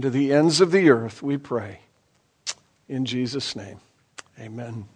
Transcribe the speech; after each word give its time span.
to 0.00 0.10
the 0.10 0.32
ends 0.32 0.60
of 0.60 0.72
the 0.72 0.90
earth, 0.90 1.22
we 1.22 1.36
pray. 1.36 1.80
In 2.88 3.04
Jesus' 3.04 3.54
name, 3.54 3.80
amen. 4.38 4.86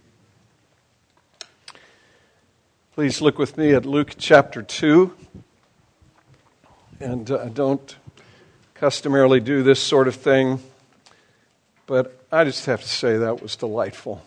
Please 2.94 3.20
look 3.20 3.38
with 3.38 3.58
me 3.58 3.72
at 3.74 3.84
Luke 3.84 4.14
chapter 4.16 4.62
2. 4.62 5.14
And 6.98 7.30
uh, 7.30 7.42
I 7.44 7.48
don't 7.48 7.94
customarily 8.74 9.38
do 9.38 9.62
this 9.62 9.80
sort 9.80 10.08
of 10.08 10.14
thing, 10.14 10.60
but 11.86 12.18
I 12.32 12.44
just 12.44 12.64
have 12.66 12.80
to 12.80 12.88
say 12.88 13.18
that 13.18 13.42
was 13.42 13.54
delightful. 13.54 14.24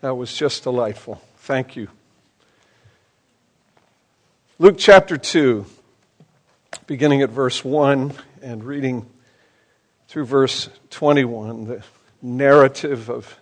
That 0.00 0.14
was 0.14 0.34
just 0.34 0.62
delightful. 0.62 1.22
Thank 1.38 1.76
you. 1.76 1.88
Luke 4.58 4.76
chapter 4.78 5.18
2, 5.18 5.66
beginning 6.86 7.20
at 7.20 7.30
verse 7.30 7.62
1 7.62 8.14
and 8.42 8.64
reading 8.64 9.06
through 10.08 10.24
verse 10.24 10.68
21, 10.90 11.64
the 11.66 11.82
narrative 12.20 13.08
of 13.08 13.38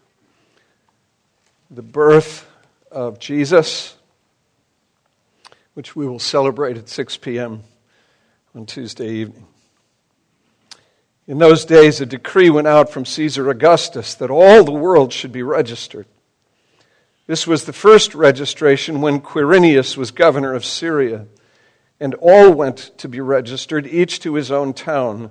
the 1.70 1.82
birth 1.82 2.46
of 2.90 3.18
Jesus, 3.18 3.96
which 5.72 5.96
we 5.96 6.06
will 6.06 6.18
celebrate 6.18 6.76
at 6.76 6.88
6 6.88 7.16
p.m. 7.16 7.62
on 8.54 8.66
Tuesday 8.66 9.08
evening. 9.08 9.46
In 11.26 11.38
those 11.38 11.64
days, 11.64 12.00
a 12.00 12.06
decree 12.06 12.50
went 12.50 12.66
out 12.66 12.90
from 12.90 13.06
Caesar 13.06 13.48
Augustus 13.48 14.14
that 14.14 14.30
all 14.30 14.64
the 14.64 14.70
world 14.70 15.12
should 15.12 15.32
be 15.32 15.42
registered. 15.42 16.06
This 17.26 17.46
was 17.46 17.64
the 17.64 17.72
first 17.72 18.14
registration 18.14 19.00
when 19.00 19.20
Quirinius 19.20 19.96
was 19.96 20.10
governor 20.10 20.52
of 20.52 20.64
Syria 20.64 21.26
and 22.00 22.14
all 22.14 22.50
went 22.50 22.96
to 22.98 23.08
be 23.08 23.20
registered, 23.20 23.86
each 23.86 24.20
to 24.20 24.34
his 24.34 24.50
own 24.50 24.72
town. 24.72 25.30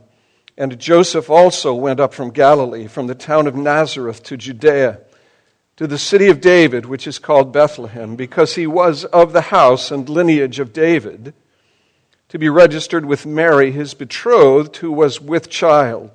And 0.55 0.77
Joseph 0.77 1.29
also 1.29 1.73
went 1.73 1.99
up 1.99 2.13
from 2.13 2.29
Galilee, 2.29 2.87
from 2.87 3.07
the 3.07 3.15
town 3.15 3.47
of 3.47 3.55
Nazareth 3.55 4.21
to 4.23 4.37
Judea, 4.37 4.99
to 5.77 5.87
the 5.87 5.97
city 5.97 6.27
of 6.27 6.41
David, 6.41 6.85
which 6.85 7.07
is 7.07 7.17
called 7.17 7.51
Bethlehem, 7.51 8.15
because 8.15 8.55
he 8.55 8.67
was 8.67 9.05
of 9.05 9.33
the 9.33 9.41
house 9.41 9.89
and 9.89 10.07
lineage 10.07 10.59
of 10.59 10.73
David, 10.73 11.33
to 12.27 12.37
be 12.37 12.49
registered 12.49 13.05
with 13.05 13.25
Mary, 13.25 13.71
his 13.71 13.95
betrothed, 13.95 14.77
who 14.77 14.91
was 14.91 15.19
with 15.19 15.49
child. 15.49 16.11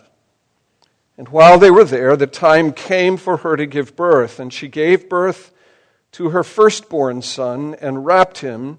And 1.18 1.28
while 1.30 1.58
they 1.58 1.70
were 1.70 1.84
there, 1.84 2.16
the 2.16 2.26
time 2.26 2.72
came 2.72 3.16
for 3.16 3.38
her 3.38 3.56
to 3.56 3.66
give 3.66 3.96
birth, 3.96 4.38
and 4.38 4.52
she 4.52 4.68
gave 4.68 5.08
birth 5.08 5.52
to 6.12 6.30
her 6.30 6.44
firstborn 6.44 7.22
son 7.22 7.74
and 7.80 8.06
wrapped 8.06 8.38
him 8.38 8.78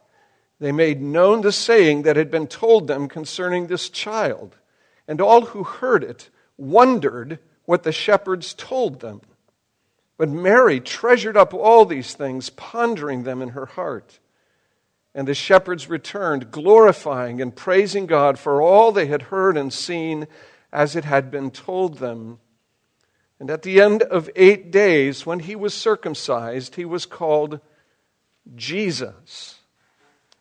they 0.61 0.71
made 0.71 1.01
known 1.01 1.41
the 1.41 1.51
saying 1.51 2.03
that 2.03 2.15
had 2.15 2.29
been 2.29 2.45
told 2.45 2.87
them 2.87 3.07
concerning 3.07 3.65
this 3.65 3.89
child. 3.89 4.55
And 5.07 5.19
all 5.19 5.41
who 5.41 5.63
heard 5.63 6.03
it 6.03 6.29
wondered 6.55 7.39
what 7.65 7.81
the 7.81 7.91
shepherds 7.91 8.53
told 8.53 8.99
them. 8.99 9.21
But 10.19 10.29
Mary 10.29 10.79
treasured 10.79 11.35
up 11.35 11.55
all 11.55 11.85
these 11.85 12.13
things, 12.13 12.51
pondering 12.51 13.23
them 13.23 13.41
in 13.41 13.49
her 13.49 13.65
heart. 13.65 14.19
And 15.15 15.27
the 15.27 15.33
shepherds 15.33 15.89
returned, 15.89 16.51
glorifying 16.51 17.41
and 17.41 17.55
praising 17.55 18.05
God 18.05 18.37
for 18.37 18.61
all 18.61 18.91
they 18.91 19.07
had 19.07 19.23
heard 19.23 19.57
and 19.57 19.73
seen 19.73 20.27
as 20.71 20.95
it 20.95 21.05
had 21.05 21.31
been 21.31 21.49
told 21.49 21.97
them. 21.97 22.39
And 23.39 23.49
at 23.49 23.63
the 23.63 23.81
end 23.81 24.03
of 24.03 24.29
eight 24.35 24.69
days, 24.69 25.25
when 25.25 25.39
he 25.39 25.55
was 25.55 25.73
circumcised, 25.73 26.75
he 26.75 26.85
was 26.85 27.07
called 27.07 27.59
Jesus 28.55 29.57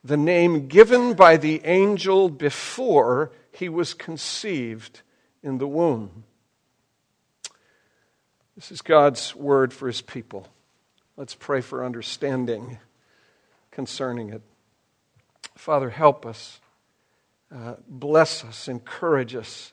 the 0.02 0.16
name 0.16 0.68
given 0.68 1.14
by 1.14 1.36
the 1.36 1.64
angel 1.64 2.28
before 2.28 3.32
he 3.52 3.68
was 3.68 3.94
conceived 3.94 5.02
in 5.42 5.58
the 5.58 5.66
womb. 5.66 6.24
This 8.56 8.72
is 8.72 8.82
God's 8.82 9.34
word 9.34 9.72
for 9.72 9.86
his 9.86 10.00
people. 10.00 10.46
Let's 11.16 11.34
pray 11.34 11.60
for 11.60 11.84
understanding 11.84 12.78
concerning 13.70 14.30
it. 14.30 14.42
Father, 15.54 15.90
help 15.90 16.24
us, 16.24 16.60
uh, 17.54 17.74
bless 17.86 18.44
us, 18.44 18.68
encourage 18.68 19.34
us, 19.34 19.72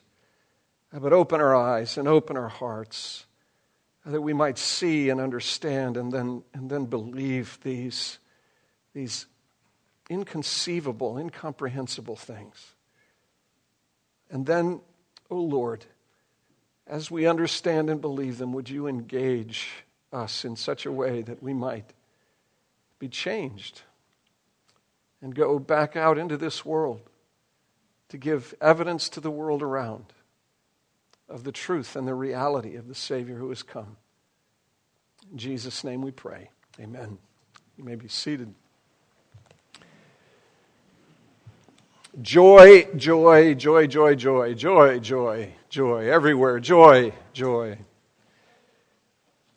uh, 0.92 0.98
but 0.98 1.12
open 1.12 1.40
our 1.40 1.56
eyes 1.56 1.96
and 1.96 2.06
open 2.06 2.36
our 2.36 2.48
hearts 2.48 3.24
uh, 4.06 4.10
that 4.10 4.20
we 4.20 4.32
might 4.32 4.58
see 4.58 5.08
and 5.08 5.20
understand 5.20 5.96
and 5.96 6.12
then, 6.12 6.42
and 6.52 6.70
then 6.70 6.84
believe 6.84 7.58
these, 7.62 8.18
these 8.92 9.26
inconceivable, 10.08 11.18
incomprehensible 11.18 12.16
things. 12.16 12.74
And 14.30 14.46
then, 14.46 14.80
O 15.30 15.36
oh 15.36 15.40
Lord, 15.40 15.84
as 16.86 17.10
we 17.10 17.26
understand 17.26 17.90
and 17.90 18.00
believe 18.00 18.38
them, 18.38 18.52
would 18.52 18.70
you 18.70 18.86
engage 18.86 19.68
us 20.12 20.44
in 20.44 20.56
such 20.56 20.86
a 20.86 20.92
way 20.92 21.22
that 21.22 21.42
we 21.42 21.52
might 21.52 21.92
be 22.98 23.08
changed 23.08 23.82
and 25.20 25.34
go 25.34 25.58
back 25.58 25.96
out 25.96 26.18
into 26.18 26.36
this 26.36 26.64
world 26.64 27.00
to 28.08 28.16
give 28.16 28.54
evidence 28.60 29.08
to 29.10 29.20
the 29.20 29.30
world 29.30 29.62
around 29.62 30.06
of 31.28 31.44
the 31.44 31.52
truth 31.52 31.94
and 31.94 32.08
the 32.08 32.14
reality 32.14 32.76
of 32.76 32.88
the 32.88 32.94
Savior 32.94 33.36
who 33.36 33.50
has 33.50 33.62
come. 33.62 33.96
In 35.30 35.36
Jesus' 35.36 35.84
name 35.84 36.00
we 36.00 36.10
pray. 36.10 36.48
Amen. 36.80 37.18
You 37.76 37.84
may 37.84 37.96
be 37.96 38.08
seated. 38.08 38.54
Joy, 42.22 42.84
joy, 42.96 43.54
joy, 43.54 43.86
joy, 43.86 44.16
joy, 44.16 44.54
joy, 44.54 44.98
joy, 44.98 45.54
joy, 45.68 46.10
everywhere, 46.10 46.58
joy, 46.58 47.12
joy. 47.34 47.78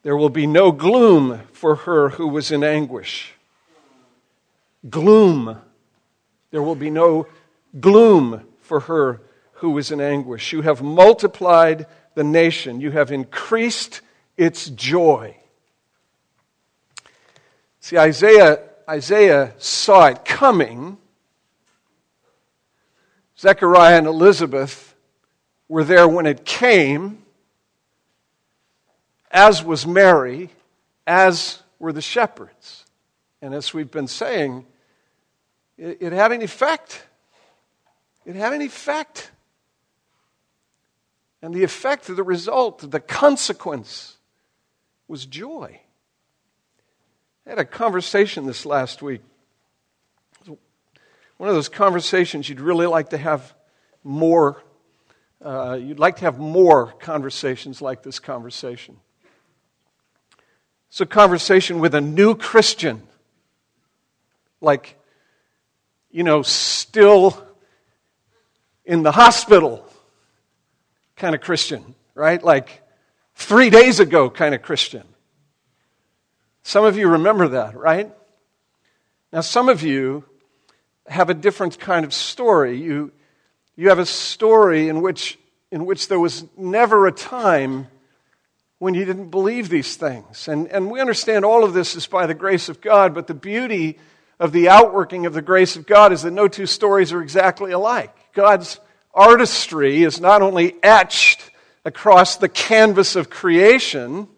There 0.04 0.18
will 0.18 0.30
be 0.30 0.48
no 0.48 0.72
gloom 0.72 1.42
for 1.54 1.76
her 1.76 2.10
who 2.10 2.28
was 2.28 2.52
in 2.52 2.64
anguish. 2.64 3.34
Gloom. 4.90 5.58
There 6.52 6.62
will 6.62 6.76
be 6.76 6.90
no 6.90 7.28
gloom 7.80 8.46
for 8.60 8.82
her 8.82 9.22
who 9.54 9.72
was 9.72 9.92
in 9.92 10.02
anguish. 10.02 10.52
You 10.52 10.62
have 10.62 10.82
multiplied 10.82 11.88
the 12.16 12.24
nation, 12.24 12.82
you 12.82 12.92
have 12.92 13.12
increased 13.12 14.02
its 14.36 14.70
joy. 14.70 15.38
See, 17.80 17.98
Isaiah, 17.98 18.60
Isaiah 18.90 19.54
saw 19.58 20.08
it 20.08 20.26
coming 20.26 20.98
Zechariah 23.42 23.98
and 23.98 24.06
Elizabeth 24.06 24.94
were 25.68 25.84
there 25.84 26.08
when 26.08 26.28
it 26.28 26.46
came. 26.46 27.24
as 29.32 29.64
was 29.64 29.88
Mary, 29.88 30.50
as 31.08 31.64
were 31.80 31.92
the 31.92 32.02
shepherds. 32.02 32.86
And 33.42 33.56
as 33.56 33.74
we've 33.74 33.90
been 33.90 34.08
saying, 34.08 34.68
it, 35.78 35.98
it 36.02 36.14
had 36.14 36.32
an 36.32 36.44
effect. 36.44 37.04
It 38.26 38.36
had 38.36 38.54
an 38.54 38.62
effect. 38.62 39.32
And 41.42 41.52
the 41.52 41.64
effect, 41.64 42.06
the 42.06 42.24
result, 42.24 42.92
the 42.92 43.00
consequence 43.00 44.18
was 45.08 45.26
joy. 45.26 45.80
I 47.48 47.50
had 47.50 47.58
a 47.60 47.66
conversation 47.66 48.46
this 48.46 48.68
last 48.68 49.02
week. 49.02 49.22
One 51.42 51.50
of 51.50 51.56
those 51.56 51.70
conversations 51.70 52.48
you'd 52.48 52.60
really 52.60 52.86
like 52.86 53.10
to 53.10 53.18
have 53.18 53.56
more. 54.04 54.62
Uh, 55.44 55.76
you'd 55.82 55.98
like 55.98 56.18
to 56.18 56.26
have 56.26 56.38
more 56.38 56.94
conversations 57.00 57.82
like 57.82 58.04
this 58.04 58.20
conversation. 58.20 58.98
It's 60.90 61.02
a 61.02 61.08
conversation 61.08 61.80
with 61.80 61.96
a 61.96 62.00
new 62.00 62.36
Christian, 62.36 63.02
like, 64.62 65.00
you 66.12 66.22
know, 66.22 66.44
still 66.44 67.44
in 68.86 69.02
the 69.02 69.12
hospital 69.12 69.84
kind 71.16 71.34
of 71.34 71.42
Christian, 71.42 71.96
right? 72.14 72.44
Like 72.44 72.84
three 73.34 73.72
days 73.72 74.00
ago 74.00 74.30
kind 74.30 74.54
of 74.54 74.62
Christian. 74.62 75.08
Some 76.62 76.86
of 76.86 76.98
you 76.98 77.08
remember 77.08 77.48
that, 77.48 77.76
right? 77.76 78.14
Now, 79.34 79.42
some 79.42 79.70
of 79.70 79.82
you 79.82 80.26
have 81.12 81.30
a 81.30 81.34
different 81.34 81.78
kind 81.78 82.06
of 82.06 82.14
story. 82.14 82.80
You, 82.80 83.12
you 83.76 83.90
have 83.90 84.00
a 84.00 84.06
story 84.06 84.88
in 84.88 85.02
which, 85.02 85.38
in 85.70 85.86
which 85.86 86.08
there 86.08 86.20
was 86.20 86.46
never 86.58 87.06
a 87.06 87.12
time 87.12 87.88
when 88.80 88.94
you 88.94 89.04
didn't 89.04 89.30
believe 89.30 89.68
these 89.70 89.98
things. 89.98 90.48
And, 90.48 90.68
and 90.70 90.90
we 90.90 91.02
understand 91.02 91.44
all 91.44 91.64
of 91.64 91.74
this 91.74 91.96
is 91.96 92.08
by 92.08 92.26
the 92.28 92.34
grace 92.34 92.70
of 92.70 92.82
God, 92.82 93.14
but 93.14 93.28
the 93.28 93.34
beauty 93.34 94.00
of 94.40 94.54
the 94.54 94.70
outworking 94.70 95.26
of 95.26 95.34
the 95.34 95.42
grace 95.42 95.76
of 95.76 95.86
God 95.86 96.14
is 96.14 96.24
that 96.24 96.32
no 96.32 96.48
two 96.48 96.66
stories 96.66 97.12
are 97.12 97.22
exactly 97.22 97.74
alike. 97.74 98.16
God's 98.34 98.80
artistry 99.14 100.04
is 100.04 100.22
not 100.22 100.42
only 100.42 100.76
etched 100.82 101.52
across 101.84 102.38
the 102.38 102.50
canvas 102.50 103.18
of 103.18 103.30
creation, 103.30 104.30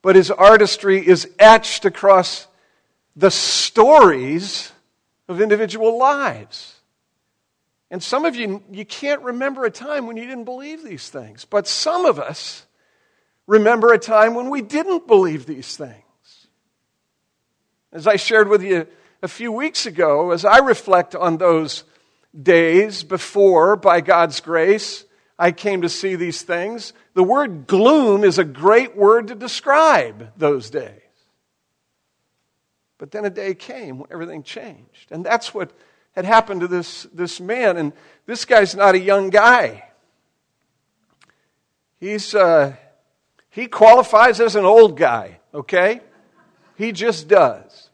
but 0.00 0.16
his 0.16 0.30
artistry 0.30 1.06
is 1.06 1.28
etched 1.38 1.84
across 1.84 2.46
the 3.14 3.30
stories 3.30 4.71
of 5.32 5.40
individual 5.40 5.98
lives. 5.98 6.76
And 7.90 8.02
some 8.02 8.24
of 8.24 8.36
you, 8.36 8.62
you 8.70 8.84
can't 8.84 9.22
remember 9.22 9.64
a 9.64 9.70
time 9.70 10.06
when 10.06 10.16
you 10.16 10.26
didn't 10.26 10.44
believe 10.44 10.82
these 10.82 11.08
things. 11.10 11.44
But 11.44 11.66
some 11.66 12.06
of 12.06 12.18
us 12.18 12.64
remember 13.46 13.92
a 13.92 13.98
time 13.98 14.34
when 14.34 14.48
we 14.48 14.62
didn't 14.62 15.06
believe 15.06 15.44
these 15.44 15.76
things. 15.76 15.96
As 17.92 18.06
I 18.06 18.16
shared 18.16 18.48
with 18.48 18.62
you 18.62 18.86
a 19.22 19.28
few 19.28 19.52
weeks 19.52 19.84
ago, 19.84 20.30
as 20.30 20.44
I 20.44 20.58
reflect 20.58 21.14
on 21.14 21.36
those 21.36 21.84
days 22.40 23.02
before, 23.04 23.76
by 23.76 24.00
God's 24.00 24.40
grace, 24.40 25.04
I 25.38 25.52
came 25.52 25.82
to 25.82 25.88
see 25.88 26.14
these 26.14 26.40
things. 26.40 26.94
The 27.12 27.22
word 27.22 27.66
gloom 27.66 28.24
is 28.24 28.38
a 28.38 28.44
great 28.44 28.96
word 28.96 29.28
to 29.28 29.34
describe 29.34 30.32
those 30.38 30.70
days. 30.70 31.01
But 33.02 33.10
then 33.10 33.24
a 33.24 33.30
day 33.30 33.52
came 33.52 33.98
when 33.98 34.12
everything 34.12 34.44
changed. 34.44 35.10
And 35.10 35.26
that's 35.26 35.52
what 35.52 35.72
had 36.12 36.24
happened 36.24 36.60
to 36.60 36.68
this, 36.68 37.02
this 37.12 37.40
man. 37.40 37.76
And 37.76 37.92
this 38.26 38.44
guy's 38.44 38.76
not 38.76 38.94
a 38.94 39.00
young 39.00 39.28
guy. 39.28 39.88
He's, 41.98 42.32
uh, 42.32 42.76
he 43.50 43.66
qualifies 43.66 44.38
as 44.38 44.54
an 44.54 44.64
old 44.64 44.96
guy, 44.96 45.40
okay? 45.52 46.00
He 46.76 46.92
just 46.92 47.26
does. 47.26 47.90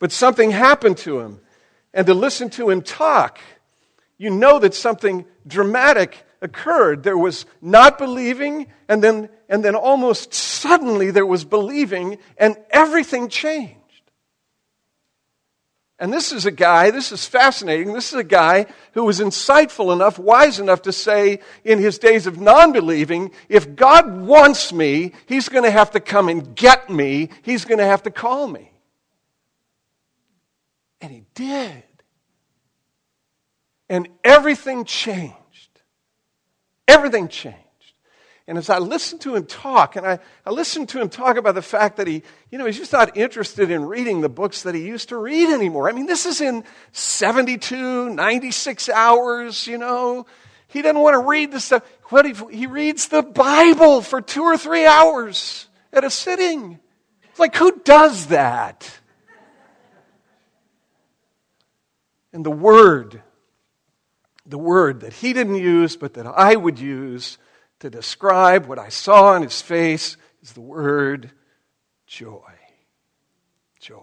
But 0.00 0.10
something 0.10 0.50
happened 0.50 0.98
to 0.98 1.20
him 1.20 1.38
and 1.94 2.08
to 2.08 2.14
listen 2.14 2.50
to 2.50 2.70
him 2.70 2.82
talk, 2.82 3.38
you 4.18 4.30
know 4.30 4.58
that 4.58 4.74
something 4.74 5.26
dramatic 5.46 6.25
occurred. 6.40 7.02
There 7.02 7.18
was 7.18 7.46
not 7.60 7.98
believing, 7.98 8.66
and 8.88 9.02
then, 9.02 9.28
and 9.48 9.64
then 9.64 9.74
almost 9.74 10.34
suddenly 10.34 11.10
there 11.10 11.26
was 11.26 11.44
believing, 11.44 12.18
and 12.38 12.56
everything 12.70 13.28
changed. 13.28 13.76
And 15.98 16.12
this 16.12 16.30
is 16.30 16.44
a 16.44 16.50
guy, 16.50 16.90
this 16.90 17.10
is 17.10 17.24
fascinating. 17.26 17.94
This 17.94 18.12
is 18.12 18.18
a 18.18 18.24
guy 18.24 18.66
who 18.92 19.04
was 19.04 19.18
insightful 19.18 19.94
enough, 19.94 20.18
wise 20.18 20.60
enough 20.60 20.82
to 20.82 20.92
say 20.92 21.40
in 21.64 21.78
his 21.78 21.98
days 21.98 22.26
of 22.26 22.38
non 22.38 22.72
believing, 22.72 23.30
if 23.48 23.74
God 23.74 24.20
wants 24.20 24.74
me, 24.74 25.12
he's 25.24 25.48
going 25.48 25.64
to 25.64 25.70
have 25.70 25.92
to 25.92 26.00
come 26.00 26.28
and 26.28 26.54
get 26.54 26.90
me, 26.90 27.30
he's 27.42 27.64
going 27.64 27.78
to 27.78 27.86
have 27.86 28.02
to 28.02 28.10
call 28.10 28.46
me. 28.46 28.72
And 31.00 31.10
he 31.10 31.24
did. 31.34 31.82
And 33.88 34.08
everything 34.22 34.84
changed. 34.84 35.34
Everything 36.88 37.28
changed. 37.28 37.60
And 38.48 38.58
as 38.58 38.70
I 38.70 38.78
listened 38.78 39.22
to 39.22 39.34
him 39.34 39.44
talk, 39.44 39.96
and 39.96 40.06
I, 40.06 40.20
I 40.44 40.50
listened 40.50 40.88
to 40.90 41.00
him 41.00 41.08
talk 41.08 41.36
about 41.36 41.56
the 41.56 41.62
fact 41.62 41.96
that 41.96 42.06
he, 42.06 42.22
you 42.50 42.58
know, 42.58 42.66
he's 42.66 42.78
just 42.78 42.92
not 42.92 43.16
interested 43.16 43.72
in 43.72 43.84
reading 43.84 44.20
the 44.20 44.28
books 44.28 44.62
that 44.62 44.74
he 44.74 44.86
used 44.86 45.08
to 45.08 45.16
read 45.16 45.52
anymore. 45.52 45.88
I 45.88 45.92
mean, 45.92 46.06
this 46.06 46.26
is 46.26 46.40
in 46.40 46.62
72, 46.92 48.10
96 48.10 48.88
hours, 48.90 49.66
you 49.66 49.78
know. 49.78 50.26
He 50.68 50.80
doesn't 50.80 51.00
want 51.00 51.14
to 51.14 51.28
read 51.28 51.50
the 51.50 51.58
stuff. 51.58 51.82
What 52.04 52.24
he, 52.24 52.34
he 52.56 52.66
reads 52.68 53.08
the 53.08 53.22
Bible 53.22 54.00
for 54.00 54.20
two 54.20 54.44
or 54.44 54.56
three 54.56 54.86
hours 54.86 55.66
at 55.92 56.04
a 56.04 56.10
sitting. 56.10 56.78
It's 57.30 57.40
like, 57.40 57.56
who 57.56 57.80
does 57.84 58.26
that? 58.26 59.00
And 62.32 62.46
the 62.46 62.50
Word 62.50 63.22
the 64.46 64.58
word 64.58 65.00
that 65.00 65.12
he 65.12 65.32
didn't 65.32 65.56
use, 65.56 65.96
but 65.96 66.14
that 66.14 66.26
I 66.26 66.56
would 66.56 66.78
use 66.78 67.38
to 67.80 67.90
describe 67.90 68.66
what 68.66 68.78
I 68.78 68.88
saw 68.88 69.32
on 69.32 69.42
his 69.42 69.60
face 69.60 70.16
is 70.42 70.52
the 70.52 70.60
word 70.60 71.30
joy. 72.06 72.40
Joy. 73.80 74.02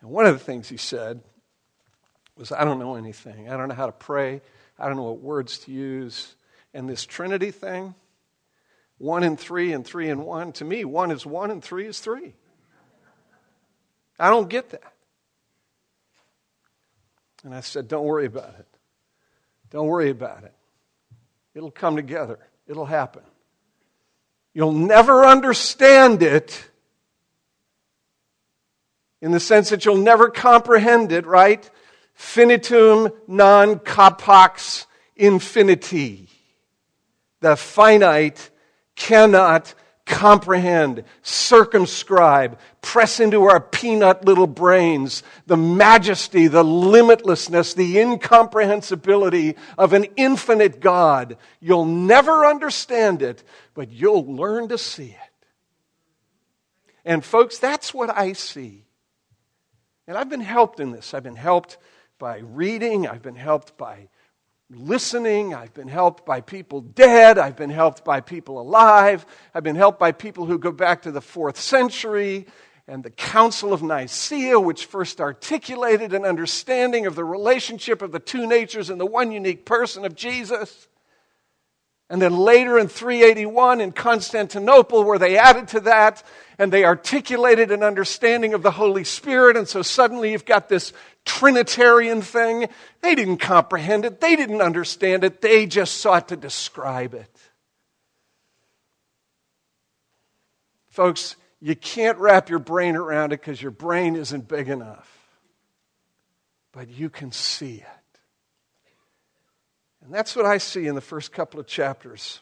And 0.00 0.10
one 0.10 0.26
of 0.26 0.38
the 0.38 0.44
things 0.44 0.68
he 0.68 0.76
said 0.76 1.20
was, 2.36 2.52
I 2.52 2.64
don't 2.64 2.78
know 2.78 2.94
anything. 2.94 3.48
I 3.48 3.56
don't 3.56 3.68
know 3.68 3.74
how 3.74 3.86
to 3.86 3.92
pray. 3.92 4.40
I 4.78 4.86
don't 4.86 4.96
know 4.96 5.04
what 5.04 5.20
words 5.20 5.58
to 5.60 5.72
use. 5.72 6.34
And 6.74 6.88
this 6.88 7.04
Trinity 7.04 7.50
thing, 7.50 7.94
one 8.98 9.24
and 9.24 9.38
three 9.38 9.72
and 9.72 9.84
three 9.84 10.08
and 10.10 10.24
one, 10.24 10.52
to 10.52 10.64
me, 10.64 10.84
one 10.84 11.10
is 11.10 11.24
one 11.24 11.50
and 11.50 11.62
three 11.62 11.86
is 11.86 11.98
three. 11.98 12.34
I 14.18 14.30
don't 14.30 14.48
get 14.48 14.70
that. 14.70 14.92
And 17.44 17.54
I 17.54 17.60
said, 17.60 17.88
Don't 17.88 18.04
worry 18.04 18.26
about 18.26 18.54
it. 18.58 18.66
Don't 19.70 19.86
worry 19.86 20.10
about 20.10 20.44
it. 20.44 20.54
It'll 21.54 21.70
come 21.70 21.96
together, 21.96 22.38
it'll 22.66 22.86
happen. 22.86 23.22
You'll 24.54 24.72
never 24.72 25.24
understand 25.24 26.22
it 26.22 26.68
in 29.20 29.32
the 29.32 29.40
sense 29.40 29.70
that 29.70 29.84
you'll 29.84 29.96
never 29.96 30.30
comprehend 30.30 31.12
it, 31.12 31.26
right? 31.26 31.68
Finitum 32.16 33.12
non 33.26 33.78
capax 33.80 34.86
infiniti. 35.18 36.28
The 37.40 37.56
finite 37.56 38.50
cannot 38.96 39.74
comprehend, 40.08 41.04
circumscribe, 41.22 42.58
press 42.80 43.20
into 43.20 43.44
our 43.44 43.60
peanut 43.60 44.24
little 44.24 44.46
brains 44.46 45.22
the 45.46 45.56
majesty, 45.56 46.48
the 46.48 46.64
limitlessness, 46.64 47.74
the 47.74 47.98
incomprehensibility 47.98 49.54
of 49.76 49.92
an 49.92 50.06
infinite 50.16 50.80
God. 50.80 51.36
You'll 51.60 51.84
never 51.84 52.44
understand 52.44 53.22
it, 53.22 53.44
but 53.74 53.90
you'll 53.90 54.26
learn 54.26 54.68
to 54.68 54.78
see 54.78 55.10
it. 55.10 55.46
And, 57.04 57.24
folks, 57.24 57.58
that's 57.58 57.94
what 57.94 58.10
I 58.10 58.32
see. 58.32 58.84
And 60.06 60.16
I've 60.16 60.30
been 60.30 60.40
helped 60.40 60.80
in 60.80 60.90
this. 60.90 61.14
I've 61.14 61.22
been 61.22 61.36
helped 61.36 61.78
by 62.18 62.38
reading, 62.38 63.06
I've 63.06 63.22
been 63.22 63.36
helped 63.36 63.76
by 63.76 64.08
listening. 64.70 65.54
I've 65.54 65.72
been 65.72 65.88
helped 65.88 66.26
by 66.26 66.40
people 66.40 66.82
dead. 66.82 67.38
I've 67.38 67.56
been 67.56 67.70
helped 67.70 68.04
by 68.04 68.20
people 68.20 68.60
alive. 68.60 69.24
I've 69.54 69.64
been 69.64 69.76
helped 69.76 69.98
by 69.98 70.12
people 70.12 70.44
who 70.44 70.58
go 70.58 70.72
back 70.72 71.02
to 71.02 71.10
the 71.10 71.20
fourth 71.20 71.58
century 71.58 72.46
and 72.86 73.02
the 73.02 73.10
Council 73.10 73.72
of 73.72 73.82
Nicaea, 73.82 74.58
which 74.60 74.86
first 74.86 75.20
articulated 75.20 76.12
an 76.12 76.24
understanding 76.24 77.06
of 77.06 77.14
the 77.14 77.24
relationship 77.24 78.02
of 78.02 78.12
the 78.12 78.18
two 78.18 78.46
natures 78.46 78.90
in 78.90 78.98
the 78.98 79.06
one 79.06 79.30
unique 79.30 79.64
person 79.64 80.04
of 80.04 80.14
Jesus. 80.14 80.88
And 82.10 82.22
then 82.22 82.34
later 82.34 82.78
in 82.78 82.88
381 82.88 83.82
in 83.82 83.92
Constantinople, 83.92 85.04
where 85.04 85.18
they 85.18 85.36
added 85.36 85.68
to 85.68 85.80
that 85.80 86.22
and 86.58 86.72
they 86.72 86.84
articulated 86.84 87.70
an 87.70 87.82
understanding 87.82 88.54
of 88.54 88.62
the 88.62 88.70
Holy 88.70 89.04
Spirit. 89.04 89.58
And 89.58 89.68
so 89.68 89.82
suddenly 89.82 90.32
you've 90.32 90.46
got 90.46 90.70
this 90.70 90.94
Trinitarian 91.28 92.22
thing. 92.22 92.68
They 93.02 93.14
didn't 93.14 93.36
comprehend 93.36 94.04
it, 94.04 94.20
they 94.20 94.34
didn't 94.34 94.62
understand 94.62 95.22
it, 95.22 95.40
they 95.40 95.66
just 95.66 95.98
sought 95.98 96.28
to 96.28 96.36
describe 96.36 97.14
it. 97.14 97.30
Folks, 100.88 101.36
you 101.60 101.76
can't 101.76 102.18
wrap 102.18 102.48
your 102.48 102.58
brain 102.58 102.96
around 102.96 103.32
it 103.32 103.40
because 103.40 103.60
your 103.62 103.70
brain 103.70 104.16
isn't 104.16 104.48
big 104.48 104.68
enough. 104.68 105.14
But 106.72 106.88
you 106.88 107.10
can 107.10 107.30
see 107.30 107.76
it. 107.76 108.18
And 110.04 110.12
that's 110.12 110.34
what 110.34 110.46
I 110.46 110.58
see 110.58 110.86
in 110.86 110.94
the 110.94 111.00
first 111.00 111.32
couple 111.32 111.60
of 111.60 111.66
chapters 111.66 112.40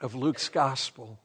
of 0.00 0.14
Luke's 0.14 0.48
gospel. 0.48 1.18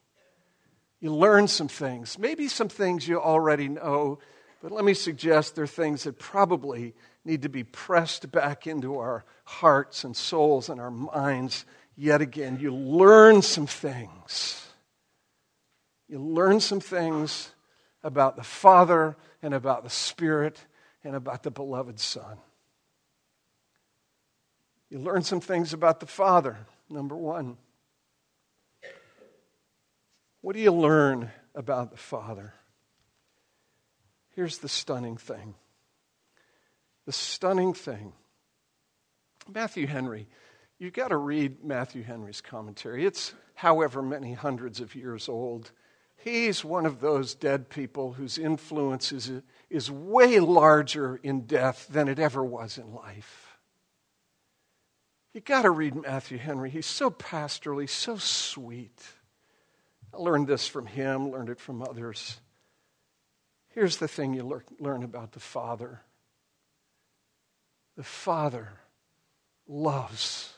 You 0.99 1.13
learn 1.13 1.47
some 1.47 1.67
things, 1.67 2.17
maybe 2.17 2.47
some 2.47 2.69
things 2.69 3.07
you 3.07 3.21
already 3.21 3.67
know, 3.67 4.19
but 4.61 4.71
let 4.71 4.85
me 4.85 4.93
suggest 4.93 5.55
there 5.55 5.63
are 5.63 5.67
things 5.67 6.03
that 6.03 6.19
probably 6.19 6.93
need 7.25 7.41
to 7.41 7.49
be 7.49 7.63
pressed 7.63 8.31
back 8.31 8.67
into 8.67 8.97
our 8.97 9.25
hearts 9.43 10.03
and 10.03 10.15
souls 10.15 10.69
and 10.69 10.79
our 10.79 10.91
minds 10.91 11.65
yet 11.95 12.21
again. 12.21 12.57
You 12.59 12.73
learn 12.73 13.41
some 13.41 13.67
things. 13.67 14.67
You 16.07 16.19
learn 16.19 16.59
some 16.59 16.79
things 16.79 17.51
about 18.03 18.35
the 18.35 18.43
Father 18.43 19.15
and 19.41 19.53
about 19.53 19.83
the 19.83 19.89
Spirit 19.89 20.59
and 21.03 21.15
about 21.15 21.43
the 21.43 21.51
beloved 21.51 21.99
Son. 21.99 22.37
You 24.89 24.99
learn 24.99 25.23
some 25.23 25.39
things 25.39 25.73
about 25.73 25.99
the 25.99 26.05
Father. 26.05 26.57
Number 26.89 27.15
one, 27.15 27.57
what 30.41 30.55
do 30.55 30.61
you 30.61 30.71
learn 30.71 31.31
about 31.55 31.91
the 31.91 31.97
Father? 31.97 32.53
Here's 34.31 34.59
the 34.59 34.69
stunning 34.69 35.17
thing. 35.17 35.55
The 37.05 37.11
stunning 37.11 37.73
thing. 37.73 38.13
Matthew 39.51 39.87
Henry, 39.87 40.27
you've 40.79 40.93
got 40.93 41.09
to 41.09 41.17
read 41.17 41.63
Matthew 41.63 42.03
Henry's 42.03 42.41
commentary. 42.41 43.05
It's 43.05 43.33
however 43.55 44.01
many 44.01 44.33
hundreds 44.33 44.79
of 44.79 44.95
years 44.95 45.27
old. 45.27 45.71
He's 46.17 46.63
one 46.63 46.85
of 46.85 47.01
those 47.01 47.33
dead 47.33 47.69
people 47.69 48.13
whose 48.13 48.37
influence 48.37 49.11
is, 49.11 49.31
is 49.69 49.89
way 49.89 50.39
larger 50.39 51.19
in 51.23 51.41
death 51.41 51.87
than 51.89 52.07
it 52.07 52.19
ever 52.19 52.43
was 52.43 52.77
in 52.77 52.93
life. 52.93 53.57
You've 55.33 55.45
got 55.45 55.63
to 55.63 55.71
read 55.71 55.95
Matthew 55.95 56.37
Henry. 56.37 56.69
He's 56.69 56.85
so 56.85 57.09
pastorally, 57.09 57.89
so 57.89 58.17
sweet. 58.17 59.01
I 60.13 60.17
learned 60.17 60.47
this 60.47 60.67
from 60.67 60.85
him, 60.85 61.31
learned 61.31 61.49
it 61.49 61.59
from 61.59 61.81
others. 61.81 62.39
Here's 63.71 63.97
the 63.97 64.07
thing 64.07 64.33
you 64.33 64.61
learn 64.79 65.03
about 65.03 65.31
the 65.31 65.39
Father 65.39 66.01
the 67.97 68.03
Father 68.03 68.69
loves 69.67 70.53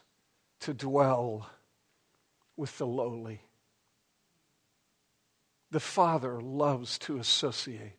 to 0.61 0.73
dwell 0.73 1.49
with 2.55 2.77
the 2.77 2.85
lowly. 2.85 3.41
The 5.71 5.79
Father 5.79 6.39
loves 6.39 6.99
to 6.99 7.17
associate 7.17 7.97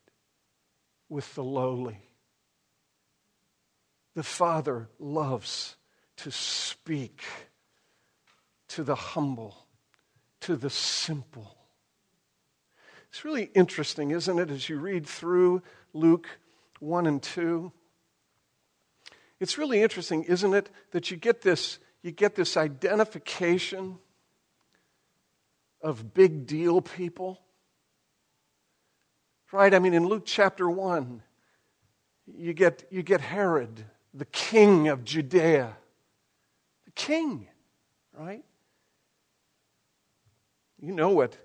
with 1.09 1.35
the 1.35 1.45
lowly. 1.45 1.99
The 4.15 4.23
Father 4.23 4.89
loves 4.99 5.77
to 6.19 6.31
speak 6.31 7.23
to 8.69 8.85
the 8.85 8.95
humble, 8.95 9.67
to 10.41 10.57
the 10.57 10.71
simple. 10.71 11.64
It's 13.15 13.25
really 13.25 13.49
interesting, 13.55 14.11
isn't 14.11 14.41
it, 14.41 14.51
as 14.51 14.69
you 14.69 14.77
read 14.77 15.07
through 15.07 15.63
Luke 15.93 16.27
1 16.81 17.07
and 17.07 17.23
2? 17.23 17.71
It's 19.39 19.57
really 19.57 19.83
interesting, 19.83 20.25
isn't 20.25 20.53
it, 20.53 20.69
that 20.91 21.13
you 21.13 21.17
get 21.17 21.41
this, 21.41 21.79
you 22.03 22.11
get 22.11 22.35
this 22.35 22.57
identification 22.57 23.99
of 25.81 26.13
big 26.13 26.49
deal 26.49 26.81
people? 26.81 27.41
Right? 29.53 29.73
I 29.73 29.79
mean, 29.79 29.95
in 29.95 30.09
Luke 30.09 30.25
chapter 30.27 30.69
1, 30.69 31.23
you 32.37 32.53
get, 32.53 32.83
you 32.91 33.05
get 33.05 33.21
Herod, 33.21 33.85
the 34.13 34.25
king 34.25 34.89
of 34.89 35.05
Judea 35.05 35.77
The 36.85 36.91
king, 36.97 37.47
right? 38.13 38.43
You 40.81 40.91
know 40.91 41.11
what 41.11 41.39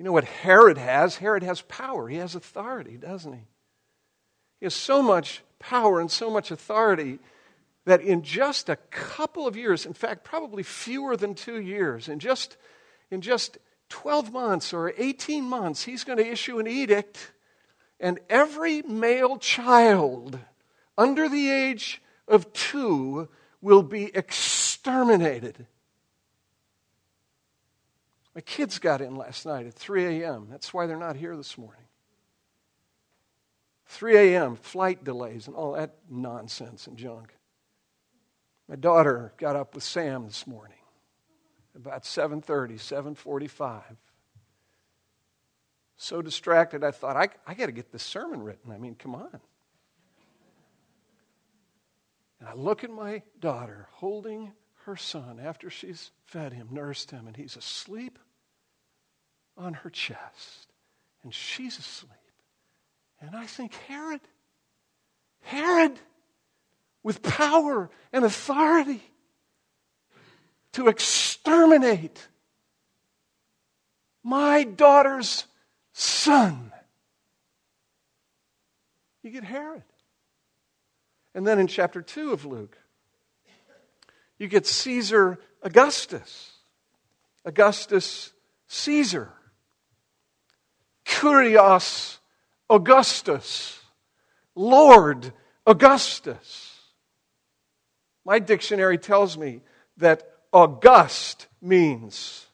you 0.00 0.04
know 0.04 0.12
what 0.12 0.24
Herod 0.24 0.78
has? 0.78 1.16
Herod 1.16 1.42
has 1.42 1.60
power. 1.60 2.08
He 2.08 2.16
has 2.16 2.34
authority, 2.34 2.96
doesn't 2.96 3.34
he? 3.34 3.42
He 4.58 4.64
has 4.64 4.72
so 4.72 5.02
much 5.02 5.42
power 5.58 6.00
and 6.00 6.10
so 6.10 6.30
much 6.30 6.50
authority 6.50 7.18
that 7.84 8.00
in 8.00 8.22
just 8.22 8.70
a 8.70 8.76
couple 8.76 9.46
of 9.46 9.58
years, 9.58 9.84
in 9.84 9.92
fact, 9.92 10.24
probably 10.24 10.62
fewer 10.62 11.18
than 11.18 11.34
two 11.34 11.60
years, 11.60 12.08
in 12.08 12.18
just, 12.18 12.56
in 13.10 13.20
just 13.20 13.58
12 13.90 14.32
months 14.32 14.72
or 14.72 14.94
18 14.96 15.44
months, 15.44 15.82
he's 15.82 16.04
going 16.04 16.16
to 16.16 16.26
issue 16.26 16.58
an 16.58 16.66
edict, 16.66 17.32
and 18.00 18.20
every 18.30 18.80
male 18.80 19.36
child 19.36 20.38
under 20.96 21.28
the 21.28 21.50
age 21.50 22.00
of 22.26 22.50
two 22.54 23.28
will 23.60 23.82
be 23.82 24.10
exterminated. 24.16 25.66
My 28.34 28.40
kids 28.40 28.78
got 28.78 29.00
in 29.00 29.16
last 29.16 29.44
night 29.44 29.66
at 29.66 29.74
3 29.74 30.22
a.m. 30.22 30.46
That's 30.50 30.72
why 30.72 30.86
they're 30.86 30.96
not 30.96 31.16
here 31.16 31.36
this 31.36 31.58
morning. 31.58 31.82
3 33.86 34.16
a.m., 34.16 34.54
flight 34.56 35.02
delays 35.02 35.48
and 35.48 35.56
all 35.56 35.72
that 35.72 35.96
nonsense 36.08 36.86
and 36.86 36.96
junk. 36.96 37.34
My 38.68 38.76
daughter 38.76 39.32
got 39.36 39.56
up 39.56 39.74
with 39.74 39.82
Sam 39.82 40.26
this 40.26 40.46
morning 40.46 40.76
about 41.74 42.04
7.30, 42.04 42.74
7.45. 42.74 43.82
So 45.96 46.22
distracted, 46.22 46.84
I 46.84 46.92
thought, 46.92 47.16
I, 47.16 47.28
I 47.46 47.54
got 47.54 47.66
to 47.66 47.72
get 47.72 47.92
this 47.92 48.02
sermon 48.02 48.42
written. 48.42 48.70
I 48.70 48.78
mean, 48.78 48.94
come 48.94 49.14
on. 49.14 49.40
And 52.38 52.48
I 52.48 52.54
look 52.54 52.84
at 52.84 52.90
my 52.90 53.22
daughter 53.38 53.88
holding 53.92 54.52
her 54.90 54.96
son 54.96 55.38
after 55.40 55.70
she's 55.70 56.10
fed 56.24 56.52
him, 56.52 56.66
nursed 56.72 57.12
him, 57.12 57.28
and 57.28 57.36
he's 57.36 57.56
asleep 57.56 58.18
on 59.56 59.72
her 59.72 59.90
chest. 59.90 60.72
And 61.22 61.32
she's 61.32 61.78
asleep. 61.78 62.10
And 63.20 63.36
I 63.36 63.46
think, 63.46 63.72
Herod, 63.86 64.20
Herod, 65.42 65.92
with 67.04 67.22
power 67.22 67.88
and 68.12 68.24
authority 68.24 69.00
to 70.72 70.88
exterminate 70.88 72.26
my 74.24 74.64
daughter's 74.64 75.44
son. 75.92 76.72
You 79.22 79.30
get 79.30 79.44
Herod. 79.44 79.84
And 81.32 81.46
then 81.46 81.60
in 81.60 81.68
chapter 81.68 82.02
2 82.02 82.32
of 82.32 82.44
Luke, 82.44 82.76
you 84.40 84.48
get 84.48 84.66
Caesar 84.66 85.38
Augustus. 85.62 86.52
Augustus 87.44 88.32
Caesar. 88.66 89.30
Kyrios 91.04 92.18
Augustus. 92.68 93.78
Lord 94.56 95.32
Augustus. 95.66 96.78
My 98.24 98.38
dictionary 98.38 98.96
tells 98.96 99.36
me 99.36 99.60
that 99.98 100.22
august 100.52 101.46
means 101.60 102.46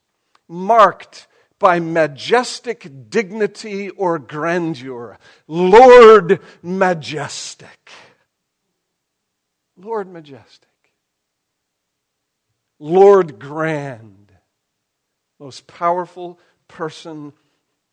marked 0.49 1.29
by 1.59 1.79
majestic 1.79 3.09
dignity 3.09 3.91
or 3.91 4.19
grandeur. 4.19 5.19
Lord 5.47 6.41
Majestic. 6.63 7.91
Lord 9.77 10.13
Majestic. 10.13 10.69
Lord 12.79 13.39
Grand. 13.39 14.33
Most 15.39 15.67
powerful 15.67 16.39
person 16.69 17.33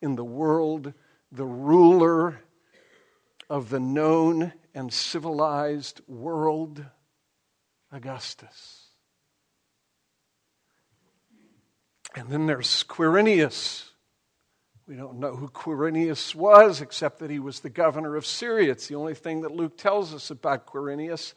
in 0.01 0.15
the 0.15 0.23
world, 0.23 0.93
the 1.31 1.45
ruler 1.45 2.41
of 3.49 3.69
the 3.69 3.79
known 3.79 4.53
and 4.73 4.91
civilized 4.91 6.01
world, 6.07 6.83
Augustus. 7.91 8.87
And 12.15 12.29
then 12.29 12.45
there's 12.45 12.83
Quirinius. 12.83 13.89
We 14.87 14.95
don't 14.95 15.19
know 15.19 15.35
who 15.35 15.47
Quirinius 15.47 16.35
was, 16.35 16.81
except 16.81 17.19
that 17.19 17.29
he 17.29 17.39
was 17.39 17.61
the 17.61 17.69
governor 17.69 18.15
of 18.15 18.25
Syria. 18.25 18.71
It's 18.71 18.87
the 18.87 18.95
only 18.95 19.15
thing 19.15 19.41
that 19.41 19.51
Luke 19.51 19.77
tells 19.77 20.13
us 20.13 20.29
about 20.29 20.65
Quirinius. 20.65 21.33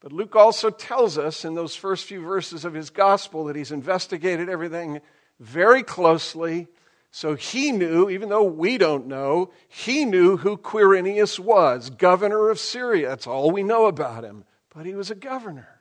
But 0.00 0.12
Luke 0.12 0.36
also 0.36 0.70
tells 0.70 1.18
us 1.18 1.44
in 1.44 1.54
those 1.54 1.74
first 1.74 2.04
few 2.04 2.20
verses 2.20 2.64
of 2.64 2.74
his 2.74 2.90
gospel 2.90 3.44
that 3.44 3.56
he's 3.56 3.72
investigated 3.72 4.48
everything 4.48 5.00
very 5.40 5.82
closely. 5.82 6.68
So 7.10 7.34
he 7.34 7.72
knew, 7.72 8.10
even 8.10 8.28
though 8.28 8.44
we 8.44 8.76
don't 8.76 9.06
know, 9.06 9.50
he 9.68 10.04
knew 10.04 10.36
who 10.36 10.58
Quirinius 10.58 11.38
was, 11.38 11.88
governor 11.88 12.50
of 12.50 12.58
Syria. 12.58 13.08
That's 13.08 13.26
all 13.26 13.50
we 13.50 13.62
know 13.62 13.86
about 13.86 14.22
him. 14.22 14.44
But 14.74 14.84
he 14.84 14.94
was 14.94 15.10
a 15.10 15.14
governor, 15.14 15.80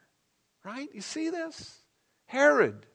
right? 0.64 0.88
You 0.94 1.02
see 1.02 1.30
this? 1.30 1.80
Herod, 2.28 2.86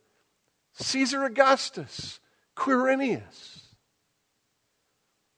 Caesar 0.75 1.25
Augustus, 1.25 2.19
Quirinius. 2.57 3.61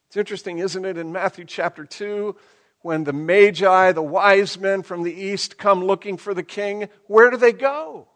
It's 0.07 0.17
interesting, 0.17 0.59
isn't 0.59 0.85
it, 0.85 0.97
in 0.97 1.11
Matthew 1.11 1.45
chapter 1.45 1.85
2, 1.85 2.37
when 2.83 3.05
the 3.05 3.13
Magi, 3.13 3.93
the 3.93 4.03
wise 4.03 4.59
men 4.59 4.83
from 4.83 5.03
the 5.03 5.15
east, 5.15 5.57
come 5.57 5.85
looking 5.85 6.17
for 6.17 6.35
the 6.35 6.43
king, 6.43 6.89
where 7.07 7.31
do 7.31 7.37
they 7.37 7.53
go? 7.53 8.09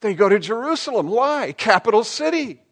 They 0.00 0.14
go 0.14 0.28
to 0.28 0.38
Jerusalem. 0.38 1.08
Why? 1.08 1.52
Capital 1.52 2.04
city. 2.04 2.62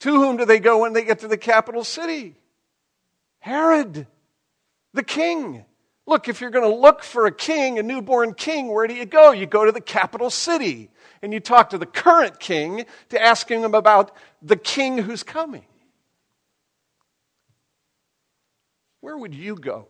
To 0.00 0.10
whom 0.10 0.36
do 0.36 0.44
they 0.44 0.60
go 0.60 0.80
when 0.80 0.92
they 0.92 1.04
get 1.04 1.20
to 1.20 1.28
the 1.28 1.36
capital 1.36 1.82
city? 1.82 2.36
Herod, 3.40 4.06
the 4.92 5.02
king. 5.02 5.64
Look, 6.06 6.28
if 6.28 6.40
you're 6.40 6.50
going 6.50 6.70
to 6.70 6.78
look 6.78 7.02
for 7.02 7.26
a 7.26 7.32
king, 7.32 7.78
a 7.78 7.82
newborn 7.82 8.34
king, 8.34 8.68
where 8.68 8.86
do 8.86 8.94
you 8.94 9.06
go? 9.06 9.32
You 9.32 9.46
go 9.46 9.64
to 9.64 9.72
the 9.72 9.80
capital 9.80 10.28
city 10.28 10.90
and 11.22 11.32
you 11.32 11.40
talk 11.40 11.70
to 11.70 11.78
the 11.78 11.86
current 11.86 12.38
king 12.38 12.84
to 13.08 13.22
ask 13.22 13.50
him 13.50 13.74
about 13.74 14.14
the 14.42 14.56
king 14.56 14.98
who's 14.98 15.22
coming. 15.22 15.64
Where 19.04 19.18
would 19.18 19.34
you 19.34 19.54
go? 19.54 19.86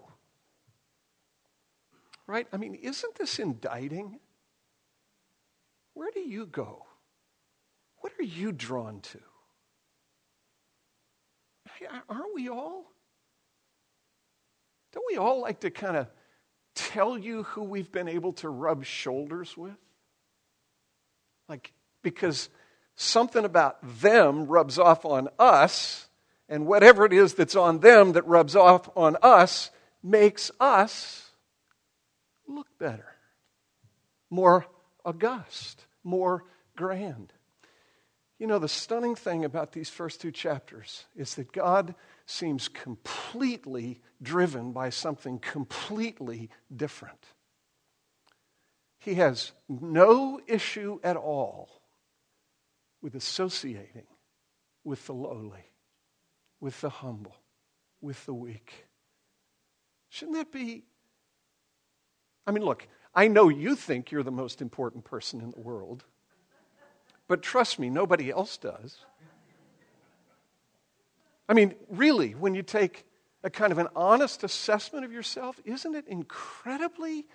Right? 2.26 2.48
I 2.52 2.56
mean, 2.56 2.74
isn't 2.74 3.14
this 3.14 3.38
indicting? 3.38 4.18
Where 5.92 6.10
do 6.12 6.18
you 6.18 6.46
go? 6.46 6.84
What 8.00 8.12
are 8.18 8.24
you 8.24 8.50
drawn 8.50 9.02
to? 9.02 9.20
Aren't 12.08 12.34
we 12.34 12.48
all? 12.48 12.86
Don't 14.92 15.06
we 15.08 15.16
all 15.16 15.40
like 15.40 15.60
to 15.60 15.70
kind 15.70 15.96
of 15.96 16.08
tell 16.74 17.16
you 17.16 17.44
who 17.44 17.62
we've 17.62 17.92
been 17.92 18.08
able 18.08 18.32
to 18.32 18.48
rub 18.48 18.84
shoulders 18.84 19.56
with? 19.56 19.78
Like, 21.48 21.72
because 22.02 22.48
something 22.96 23.44
about 23.44 23.76
them 24.00 24.46
rubs 24.46 24.76
off 24.76 25.04
on 25.04 25.28
us, 25.38 26.08
and 26.48 26.66
whatever 26.66 27.04
it 27.04 27.12
is 27.12 27.34
that's 27.34 27.56
on 27.56 27.80
them 27.80 28.12
that 28.12 28.26
rubs 28.26 28.54
off 28.56 28.88
on 28.96 29.16
us 29.22 29.70
makes 30.02 30.50
us 30.60 31.30
look 32.46 32.68
better, 32.78 33.16
more 34.30 34.66
august, 35.04 35.86
more 36.02 36.44
grand. 36.76 37.32
You 38.38 38.46
know, 38.46 38.58
the 38.58 38.68
stunning 38.68 39.14
thing 39.14 39.44
about 39.44 39.72
these 39.72 39.88
first 39.88 40.20
two 40.20 40.32
chapters 40.32 41.04
is 41.16 41.36
that 41.36 41.52
God 41.52 41.94
seems 42.26 42.68
completely 42.68 44.00
driven 44.20 44.72
by 44.72 44.90
something 44.90 45.38
completely 45.38 46.50
different. 46.74 47.24
He 48.98 49.14
has 49.14 49.52
no 49.68 50.40
issue 50.46 50.98
at 51.04 51.16
all 51.16 51.68
with 53.02 53.14
associating 53.14 54.06
with 54.82 55.06
the 55.06 55.12
lowly, 55.12 55.64
with 56.64 56.80
the 56.80 56.88
humble, 56.88 57.36
with 58.00 58.24
the 58.24 58.32
weak. 58.32 58.86
Shouldn't 60.08 60.38
that 60.38 60.50
be? 60.50 60.84
I 62.46 62.52
mean, 62.52 62.64
look, 62.64 62.88
I 63.14 63.28
know 63.28 63.50
you 63.50 63.76
think 63.76 64.10
you're 64.10 64.22
the 64.22 64.30
most 64.30 64.62
important 64.62 65.04
person 65.04 65.42
in 65.42 65.50
the 65.50 65.60
world. 65.60 66.04
But 67.28 67.42
trust 67.42 67.78
me, 67.78 67.90
nobody 67.90 68.30
else 68.30 68.56
does. 68.56 68.96
I 71.50 71.52
mean, 71.52 71.74
really, 71.90 72.30
when 72.30 72.54
you 72.54 72.62
take 72.62 73.04
a 73.42 73.50
kind 73.50 73.70
of 73.70 73.76
an 73.76 73.88
honest 73.94 74.42
assessment 74.42 75.04
of 75.04 75.12
yourself, 75.12 75.60
isn't 75.66 75.94
it 75.94 76.08
incredibly 76.08 77.26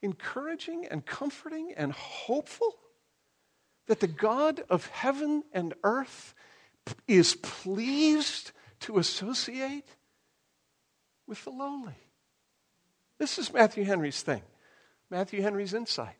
encouraging 0.00 0.86
and 0.86 1.04
comforting 1.04 1.74
and 1.76 1.92
hopeful 1.92 2.74
that 3.86 4.00
the 4.00 4.06
God 4.06 4.64
of 4.70 4.86
heaven 4.86 5.42
and 5.52 5.74
earth 5.84 6.32
is 7.06 7.34
pleased 7.34 8.52
to 8.88 8.98
associate 8.98 9.86
with 11.26 11.42
the 11.44 11.50
lowly? 11.50 11.96
This 13.18 13.38
is 13.38 13.52
Matthew 13.52 13.84
Henry's 13.84 14.22
thing, 14.22 14.42
Matthew 15.08 15.40
Henry's 15.40 15.72
insight 15.72 16.16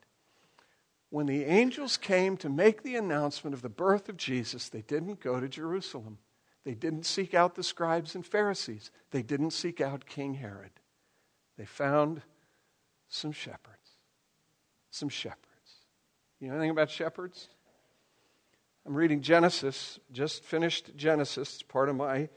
when 1.11 1.27
the 1.27 1.45
angels 1.45 1.97
came 1.97 2.37
to 2.39 2.49
make 2.49 2.83
the 2.83 2.97
announcement 2.97 3.55
of 3.55 3.63
the 3.63 3.69
birth 3.69 4.09
of 4.09 4.17
Jesus, 4.17 4.69
they 4.69 4.83
didn't 4.83 5.21
go 5.21 5.41
to 5.41 5.49
Jerusalem. 5.49 6.19
They 6.65 6.75
didn't 6.75 7.07
seek 7.07 7.33
out 7.33 7.55
the 7.55 7.63
scribes 7.63 8.15
and 8.15 8.27
Pharisees. 8.27 8.91
They 9.11 9.23
didn't 9.23 9.53
seek 9.53 9.81
out 9.81 10.07
King 10.07 10.35
Herod. 10.35 10.73
They 11.57 11.65
found 11.65 12.23
some 13.09 13.33
shepherds. 13.33 13.77
Some 14.91 15.09
shepherds. 15.09 15.39
You 16.41 16.49
know 16.49 16.55
anything 16.55 16.71
about 16.71 16.91
shepherds? 16.91 17.49
I'm 18.87 18.95
reading 18.95 19.23
Genesis, 19.23 19.99
just 20.13 20.45
finished 20.45 20.91
Genesis. 20.95 21.55
It's 21.55 21.63
part 21.63 21.89
of 21.89 21.97
my 21.97 22.29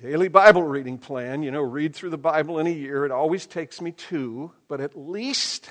daily 0.00 0.28
Bible 0.28 0.62
reading 0.62 0.96
plan. 0.96 1.42
You 1.42 1.50
know, 1.50 1.60
read 1.60 1.94
through 1.94 2.10
the 2.10 2.18
Bible 2.18 2.58
in 2.58 2.66
a 2.66 2.70
year. 2.70 3.04
It 3.04 3.10
always 3.10 3.46
takes 3.46 3.80
me 3.80 3.92
two, 3.92 4.52
but 4.68 4.80
at 4.80 4.96
least 4.96 5.70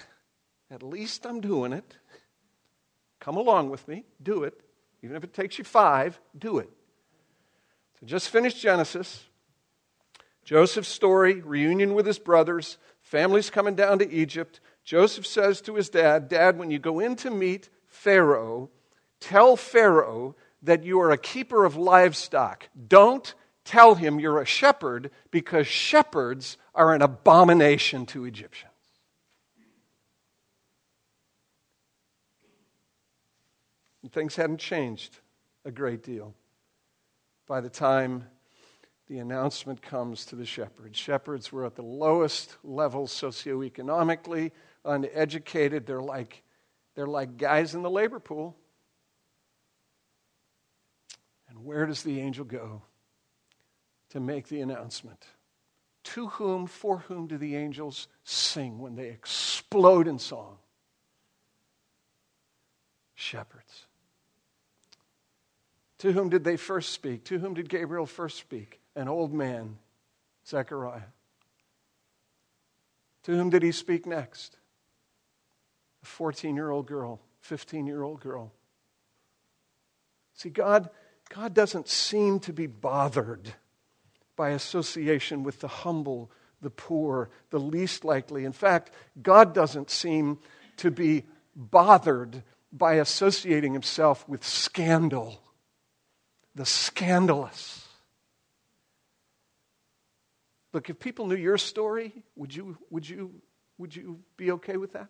at 0.69 0.83
least 0.83 1.25
I'm 1.25 1.39
doing 1.39 1.71
it. 1.71 1.95
Come 3.19 3.37
along 3.37 3.69
with 3.69 3.87
me, 3.87 4.03
do 4.21 4.43
it. 4.43 4.59
Even 5.01 5.15
if 5.15 5.23
it 5.23 5.33
takes 5.33 5.57
you 5.57 5.63
five, 5.63 6.19
do 6.37 6.57
it. 6.57 6.69
So 7.99 8.05
just 8.05 8.29
finished 8.29 8.61
Genesis. 8.61 9.23
Joseph's 10.43 10.89
story, 10.89 11.41
reunion 11.41 11.93
with 11.93 12.05
his 12.05 12.19
brothers, 12.19 12.77
families 13.01 13.49
coming 13.49 13.75
down 13.75 13.99
to 13.99 14.11
Egypt. 14.11 14.59
Joseph 14.83 15.25
says 15.25 15.61
to 15.61 15.75
his 15.75 15.89
dad, 15.89 16.29
Dad, 16.29 16.57
when 16.57 16.71
you 16.71 16.79
go 16.79 16.99
in 16.99 17.15
to 17.17 17.31
meet 17.31 17.69
Pharaoh, 17.87 18.69
tell 19.19 19.55
Pharaoh 19.55 20.35
that 20.63 20.83
you 20.83 20.99
are 20.99 21.11
a 21.11 21.17
keeper 21.17 21.65
of 21.65 21.75
livestock. 21.75 22.69
Don't 22.87 23.33
tell 23.67 23.95
him 23.95 24.19
you're 24.19 24.39
a 24.39 24.45
shepherd 24.45 25.11
because 25.29 25.67
shepherds 25.67 26.57
are 26.73 26.93
an 26.93 27.01
abomination 27.01 28.05
to 28.07 28.25
Egyptians. 28.25 28.71
And 34.01 34.11
things 34.11 34.35
hadn't 34.35 34.59
changed 34.59 35.19
a 35.65 35.71
great 35.71 36.01
deal 36.01 36.33
by 37.45 37.59
the 37.59 37.69
time 37.69 38.23
the 39.09 39.19
announcement 39.19 39.81
comes 39.81 40.25
to 40.27 40.35
the 40.35 40.45
shepherds. 40.45 40.97
Shepherds 40.97 41.51
were 41.51 41.65
at 41.65 41.75
the 41.75 41.81
lowest 41.81 42.55
level 42.63 43.05
socioeconomically, 43.05 44.51
uneducated. 44.85 45.85
They're 45.85 46.01
like, 46.01 46.41
they're 46.95 47.05
like 47.05 47.37
guys 47.37 47.75
in 47.75 47.83
the 47.83 47.89
labor 47.89 48.19
pool. 48.19 48.55
And 51.49 51.65
where 51.65 51.85
does 51.85 52.03
the 52.03 52.19
angel 52.19 52.45
go 52.45 52.81
to 54.09 54.19
make 54.19 54.47
the 54.47 54.61
announcement? 54.61 55.25
To 56.03 56.27
whom, 56.27 56.67
for 56.67 56.99
whom 56.99 57.27
do 57.27 57.37
the 57.37 57.55
angels 57.55 58.07
sing 58.23 58.79
when 58.79 58.95
they 58.95 59.07
explode 59.07 60.07
in 60.07 60.19
song? 60.19 60.57
Shepherds. 63.15 63.85
To 65.99 66.11
whom 66.11 66.29
did 66.29 66.43
they 66.43 66.57
first 66.57 66.93
speak? 66.93 67.25
To 67.25 67.39
whom 67.39 67.55
did 67.55 67.69
Gabriel 67.69 68.05
first 68.05 68.37
speak? 68.37 68.79
An 68.95 69.07
old 69.07 69.33
man, 69.33 69.77
Zechariah. 70.47 71.01
To 73.23 73.31
whom 73.31 73.49
did 73.49 73.63
he 73.63 73.71
speak 73.71 74.05
next? 74.05 74.57
A 76.03 76.05
14 76.05 76.55
year 76.55 76.69
old 76.69 76.87
girl, 76.87 77.19
15 77.41 77.87
year 77.87 78.03
old 78.03 78.21
girl. 78.21 78.53
See, 80.35 80.49
God, 80.49 80.89
God 81.29 81.53
doesn't 81.53 81.87
seem 81.87 82.39
to 82.41 82.53
be 82.53 82.67
bothered 82.67 83.53
by 84.37 84.51
association 84.51 85.43
with 85.43 85.59
the 85.59 85.67
humble, 85.67 86.31
the 86.61 86.69
poor, 86.69 87.29
the 87.49 87.59
least 87.59 88.05
likely. 88.05 88.45
In 88.45 88.53
fact, 88.53 88.91
God 89.21 89.53
doesn't 89.53 89.89
seem 89.89 90.39
to 90.77 90.89
be 90.89 91.25
bothered 91.53 92.43
by 92.71 92.93
associating 92.93 93.73
himself 93.73 94.27
with 94.29 94.45
scandal 94.45 95.41
the 96.57 96.65
scandalous. 96.65 97.85
Look, 100.73 100.89
if 100.89 100.99
people 100.99 101.27
knew 101.27 101.35
your 101.35 101.57
story, 101.57 102.11
would 102.35 102.53
you, 102.53 102.77
would 102.89 103.07
you, 103.07 103.31
would 103.77 103.95
you 103.95 104.19
be 104.35 104.51
okay 104.51 104.75
with 104.77 104.93
that? 104.93 105.07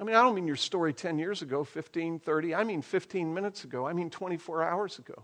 I 0.00 0.04
mean, 0.04 0.16
I 0.16 0.22
don't 0.22 0.34
mean 0.34 0.46
your 0.46 0.56
story 0.56 0.92
10 0.92 1.18
years 1.18 1.42
ago, 1.42 1.64
15, 1.64 2.18
30. 2.18 2.54
I 2.54 2.64
mean 2.64 2.82
15 2.82 3.32
minutes 3.32 3.64
ago. 3.64 3.86
I 3.86 3.92
mean 3.92 4.10
24 4.10 4.62
hours 4.62 4.98
ago. 4.98 5.22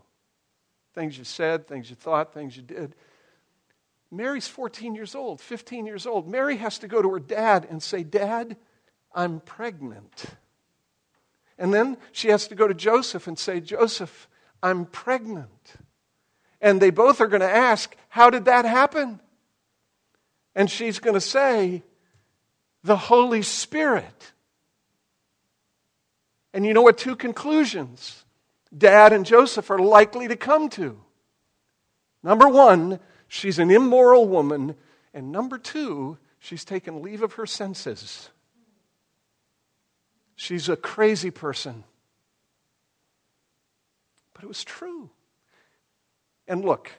Things 0.93 1.17
you 1.17 1.23
said, 1.23 1.67
things 1.67 1.89
you 1.89 1.95
thought, 1.95 2.33
things 2.33 2.55
you 2.55 2.63
did. 2.63 2.95
Mary's 4.11 4.47
14 4.47 4.93
years 4.93 5.15
old, 5.15 5.41
15 5.41 5.87
years 5.87 6.05
old. 6.05 6.27
Mary 6.27 6.57
has 6.57 6.77
to 6.79 6.87
go 6.87 7.01
to 7.01 7.09
her 7.09 7.19
dad 7.19 7.65
and 7.69 7.81
say, 7.81 8.03
Dad, 8.03 8.57
I'm 9.13 9.39
pregnant. 9.39 10.25
And 11.57 11.73
then 11.73 11.97
she 12.11 12.29
has 12.29 12.47
to 12.47 12.55
go 12.55 12.67
to 12.67 12.73
Joseph 12.75 13.27
and 13.27 13.37
say, 13.37 13.59
Joseph, 13.59 14.27
I'm 14.61 14.85
pregnant. 14.85 15.73
And 16.61 16.79
they 16.79 16.91
both 16.91 17.21
are 17.21 17.27
going 17.27 17.41
to 17.41 17.49
ask, 17.49 17.95
How 18.09 18.29
did 18.29 18.45
that 18.45 18.65
happen? 18.65 19.19
And 20.55 20.69
she's 20.69 20.99
going 20.99 21.15
to 21.15 21.21
say, 21.21 21.81
The 22.83 22.97
Holy 22.97 23.41
Spirit. 23.41 24.31
And 26.53 26.67
you 26.67 26.73
know 26.73 26.83
what 26.83 26.99
two 26.99 27.15
conclusions 27.15 28.22
Dad 28.75 29.13
and 29.13 29.25
Joseph 29.25 29.69
are 29.69 29.79
likely 29.79 30.27
to 30.27 30.35
come 30.35 30.69
to? 30.69 30.99
Number 32.23 32.47
one, 32.47 32.99
she's 33.27 33.59
an 33.59 33.69
immoral 33.69 34.27
woman. 34.27 34.75
And 35.13 35.31
number 35.31 35.57
two, 35.57 36.17
she's 36.39 36.65
taken 36.65 37.01
leave 37.01 37.21
of 37.21 37.33
her 37.33 37.45
senses. 37.45 38.29
She's 40.35 40.69
a 40.69 40.75
crazy 40.75 41.31
person. 41.31 41.83
But 44.33 44.43
it 44.43 44.47
was 44.47 44.63
true. 44.63 45.09
And 46.47 46.65
look, 46.65 46.91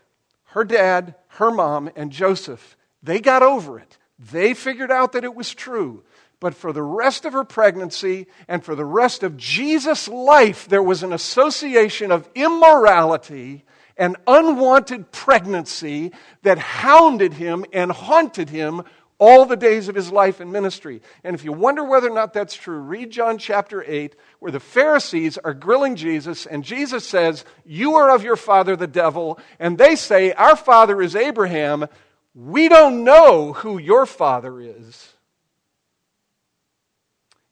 her 0.45 0.65
dad, 0.65 1.17
her 1.29 1.51
mom, 1.51 1.91
and 1.97 2.13
Joseph, 2.13 2.77
they 3.03 3.21
got 3.21 3.43
over 3.43 3.79
it. 3.79 3.99
They 4.19 4.55
figured 4.55 4.91
out 4.91 5.13
that 5.13 5.25
it 5.25 5.35
was 5.35 5.53
true. 5.53 6.05
But 6.45 6.55
for 6.55 6.75
the 6.75 6.83
rest 6.83 7.25
of 7.25 7.33
her 7.33 7.43
pregnancy 7.43 8.27
and 8.49 8.63
for 8.63 8.75
the 8.75 8.85
rest 8.85 9.23
of 9.23 9.39
Jesus' 9.39 10.09
life, 10.09 10.69
there 10.69 10.83
was 10.83 11.03
an 11.03 11.15
association 11.15 12.13
of 12.13 12.29
immorality 12.35 13.65
and 13.97 14.19
unwanted 14.27 15.11
pregnancy 15.11 16.13
that 16.43 16.59
hounded 16.59 17.33
him 17.33 17.65
and 17.73 17.91
haunted 17.91 18.51
him 18.51 18.83
all 19.17 19.47
the 19.47 19.57
days 19.57 19.89
of 19.89 19.95
his 19.95 20.13
life 20.13 20.39
and 20.39 20.53
ministry. 20.53 21.01
And 21.25 21.35
if 21.35 21.45
you 21.45 21.53
wonder 21.55 21.83
whether 21.83 22.11
or 22.11 22.15
not 22.15 22.35
that's 22.35 22.55
true, 22.55 22.77
read 22.77 23.11
John 23.11 23.39
chapter 23.39 23.83
8, 23.83 24.15
where 24.41 24.53
the 24.53 24.61
Pharisees 24.61 25.39
are 25.39 25.55
grilling 25.55 25.97
Jesus, 25.97 26.45
and 26.45 26.63
Jesus 26.63 27.09
says, 27.09 27.47
You 27.65 27.95
are 27.95 28.15
of 28.15 28.23
your 28.23 28.37
father, 28.37 28.77
the 28.77 28.87
devil. 28.87 29.39
And 29.59 29.79
they 29.79 29.97
say, 29.97 30.35
Our 30.35 30.57
father 30.57 31.01
is 31.01 31.17
Abraham. 31.17 31.87
We 32.35 32.69
don't 32.69 33.03
know 33.03 33.55
who 33.55 33.79
your 33.79 34.05
father 34.05 34.61
is. 34.61 35.14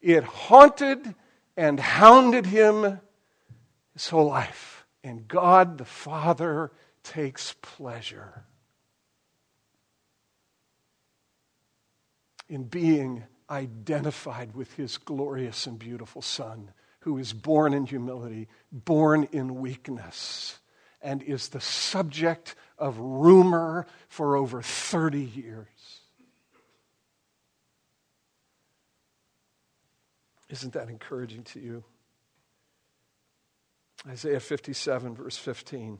It 0.02 0.24
haunted 0.24 1.14
and 1.56 1.78
hounded 1.78 2.46
him 2.46 3.00
his 3.94 4.08
whole 4.08 4.26
life. 4.26 4.84
And 5.04 5.26
God 5.26 5.78
the 5.78 5.84
Father 5.84 6.72
takes 7.02 7.54
pleasure 7.62 8.44
in 12.48 12.64
being 12.64 13.24
identified 13.48 14.54
with 14.54 14.74
his 14.74 14.98
glorious 14.98 15.66
and 15.66 15.78
beautiful 15.78 16.22
Son, 16.22 16.72
who 17.00 17.18
is 17.18 17.32
born 17.32 17.72
in 17.72 17.86
humility, 17.86 18.48
born 18.70 19.28
in 19.32 19.56
weakness, 19.56 20.58
and 21.00 21.22
is 21.22 21.48
the 21.48 21.60
subject 21.60 22.54
of 22.78 22.98
rumor 22.98 23.86
for 24.08 24.36
over 24.36 24.62
30 24.62 25.20
years. 25.20 26.01
Isn't 30.52 30.74
that 30.74 30.90
encouraging 30.90 31.44
to 31.44 31.60
you? 31.60 31.82
Isaiah 34.06 34.38
57, 34.38 35.14
verse 35.14 35.38
15. 35.38 35.98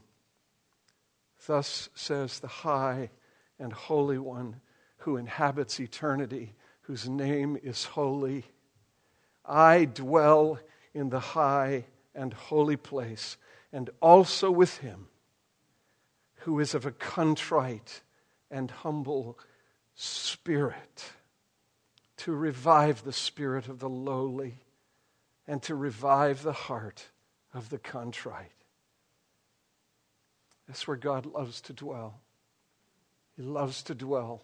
Thus 1.47 1.89
says 1.95 2.39
the 2.39 2.49
high 2.49 3.09
and 3.59 3.73
holy 3.73 4.19
one 4.19 4.61
who 4.99 5.17
inhabits 5.17 5.81
eternity, 5.81 6.53
whose 6.83 7.09
name 7.09 7.59
is 7.63 7.87
holy. 7.87 8.45
I 9.47 9.87
dwell 9.87 10.59
in 10.93 11.09
the 11.09 11.21
high 11.21 11.87
and 12.15 12.35
holy 12.35 12.77
place, 12.77 13.39
and 13.73 13.89
also 14.03 14.51
with 14.51 14.77
him, 14.79 15.09
who 16.41 16.61
is 16.61 16.75
of 16.75 16.85
a 16.85 16.93
contrite 16.93 18.03
and 18.51 18.71
humble 18.71 19.39
spirit, 19.95 21.13
to 22.19 22.33
revive 22.33 23.05
the 23.05 23.13
spirit 23.13 23.69
of 23.69 23.79
the 23.79 23.89
lowly 23.89 24.57
and 25.47 25.63
to 25.63 25.75
revive 25.75 26.43
the 26.43 26.53
heart 26.53 27.09
of 27.53 27.71
the 27.71 27.79
contrite. 27.79 28.53
That's 30.67 30.87
where 30.87 30.97
God 30.97 31.27
loves 31.27 31.61
to 31.63 31.73
dwell. 31.73 32.21
He 33.37 33.43
loves 33.43 33.83
to 33.85 33.95
dwell 33.95 34.43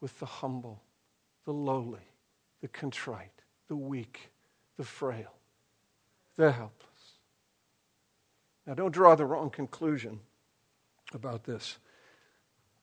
with 0.00 0.18
the 0.18 0.26
humble, 0.26 0.82
the 1.44 1.52
lowly, 1.52 2.00
the 2.60 2.68
contrite, 2.68 3.42
the 3.68 3.76
weak, 3.76 4.30
the 4.76 4.84
frail, 4.84 5.32
the 6.36 6.52
helpless. 6.52 6.82
Now, 8.66 8.74
don't 8.74 8.92
draw 8.92 9.14
the 9.14 9.24
wrong 9.26 9.50
conclusion 9.50 10.20
about 11.14 11.44
this. 11.44 11.78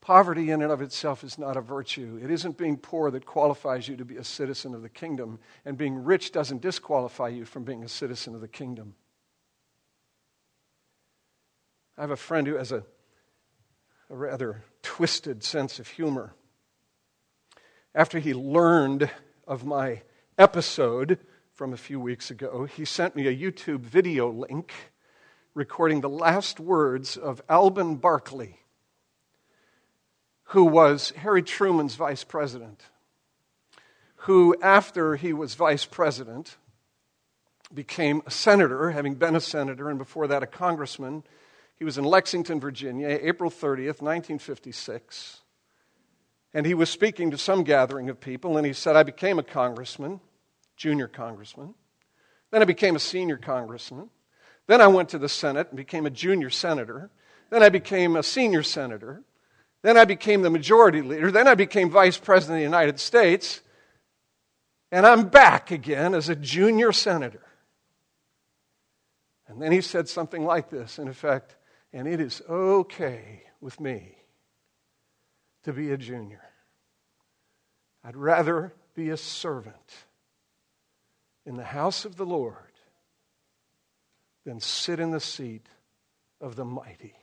Poverty, 0.04 0.52
in 0.52 0.62
and 0.62 0.72
of 0.72 0.82
itself, 0.82 1.24
is 1.24 1.38
not 1.38 1.56
a 1.56 1.62
virtue. 1.62 2.20
It 2.22 2.30
isn't 2.30 2.58
being 2.58 2.78
poor 2.78 3.10
that 3.12 3.26
qualifies 3.26 3.88
you 3.88 3.96
to 3.98 4.06
be 4.06 4.18
a 4.18 4.24
citizen 4.24 4.76
of 4.76 4.82
the 4.82 4.90
kingdom, 4.90 5.40
and 5.66 5.78
being 5.78 6.04
rich 6.04 6.32
doesn't 6.32 6.62
disqualify 6.62 7.30
you 7.30 7.46
from 7.46 7.64
being 7.64 7.84
a 7.84 7.90
citizen 7.90 8.36
of 8.36 8.42
the 8.42 8.48
kingdom. 8.48 8.96
I 11.98 12.02
have 12.02 12.12
a 12.12 12.18
friend 12.18 12.46
who 12.48 12.56
has 12.56 12.72
a, 12.72 12.84
a 14.10 14.16
rather 14.16 14.64
twisted 14.82 15.44
sense 15.44 15.80
of 15.80 15.88
humor 15.88 16.36
after 17.96 18.20
he 18.20 18.34
learned 18.34 19.10
of 19.48 19.66
my 19.66 20.02
episode 20.38 21.20
from 21.52 21.74
a 21.74 21.78
few 21.78 22.00
weeks 22.00 22.32
ago, 22.32 22.66
he 22.66 22.86
sent 22.86 23.16
me 23.16 23.28
a 23.28 23.36
YouTube 23.36 23.82
video 23.82 24.32
link 24.32 24.74
recording 25.54 26.02
the 26.02 26.10
last 26.10 26.60
words 26.60 27.16
of 27.16 27.46
Alben 27.48 28.02
Barkley, 28.02 28.60
who 30.54 30.66
was 30.66 31.10
Harry 31.18 31.42
Truman's 31.42 31.96
vice 31.96 32.24
president, 32.24 32.84
who, 34.18 34.56
after 34.62 35.16
he 35.16 35.34
was 35.34 35.56
vice 35.56 35.84
president, 35.84 36.58
became 37.74 38.22
a 38.28 38.32
senator, 38.32 38.92
having 38.92 39.16
been 39.16 39.36
a 39.36 39.42
senator 39.42 39.90
and 39.90 39.98
before 39.98 40.28
that 40.28 40.44
a 40.44 40.48
congressman. 40.48 41.24
He 41.80 41.84
was 41.84 41.98
in 41.98 42.04
Lexington, 42.04 42.60
Virginia, 42.60 43.08
April 43.20 43.50
30th, 43.50 44.00
1956. 44.00 45.40
And 46.54 46.68
he 46.68 46.76
was 46.76 46.88
speaking 46.92 47.32
to 47.32 47.38
some 47.40 47.64
gathering 47.64 48.08
of 48.10 48.22
people, 48.22 48.56
and 48.56 48.66
he 48.66 48.74
said, 48.74 48.96
I 48.96 49.02
became 49.02 49.40
a 49.40 49.44
congressman, 49.44 50.20
junior 50.78 51.08
congressman. 51.08 51.74
Then 52.52 52.62
I 52.62 52.66
became 52.66 52.96
a 52.96 53.00
senior 53.00 53.38
congressman. 53.38 54.12
Then 54.68 54.82
I 54.82 54.88
went 54.88 55.10
to 55.10 55.18
the 55.18 55.30
Senate 55.30 55.70
and 55.72 55.78
became 55.78 56.06
a 56.06 56.12
junior 56.12 56.52
senator. 56.52 57.10
Then 57.50 57.64
I 57.64 57.70
became 57.70 58.16
a 58.16 58.22
senior 58.22 58.62
senator. 58.62 59.24
Then 59.84 59.98
I 59.98 60.06
became 60.06 60.42
the 60.42 60.50
majority 60.50 61.02
leader. 61.02 61.30
Then 61.30 61.48
I 61.48 61.56
became 61.56 61.90
vice 61.90 62.18
president 62.18 62.56
of 62.56 62.60
the 62.62 62.64
United 62.64 63.00
States. 63.00 63.62
And 64.92 65.06
I'm 65.06 65.28
back 65.28 65.72
again 65.72 66.16
as 66.16 66.30
a 66.30 66.36
junior 66.36 66.92
senator. 66.92 67.46
And 69.48 69.62
then 69.62 69.72
he 69.72 69.82
said 69.82 70.08
something 70.08 70.46
like 70.46 70.70
this, 70.70 70.98
in 70.98 71.08
effect, 71.08 71.56
and 71.92 72.08
it 72.08 72.20
is 72.20 72.42
okay 72.50 73.44
with 73.62 73.80
me 73.80 74.16
to 75.64 75.74
be 75.74 75.92
a 75.92 75.98
junior. 75.98 76.42
I'd 78.04 78.16
rather 78.16 78.74
be 78.96 79.10
a 79.10 79.18
servant 79.18 79.94
in 81.46 81.58
the 81.58 81.64
house 81.64 82.06
of 82.06 82.16
the 82.16 82.26
Lord 82.26 82.56
than 84.46 84.60
sit 84.60 85.00
in 85.00 85.12
the 85.12 85.20
seat 85.20 85.68
of 86.40 86.56
the 86.56 86.66
mighty. 86.66 87.16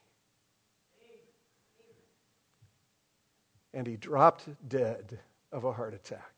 And 3.73 3.87
he 3.87 3.97
dropped 3.97 4.49
dead 4.69 5.21
of 5.53 5.65
a 5.65 5.73
heart 5.73 5.95
attack. 5.95 6.35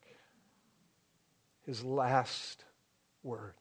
His 1.65 1.83
last 1.83 2.63
words. 3.23 3.55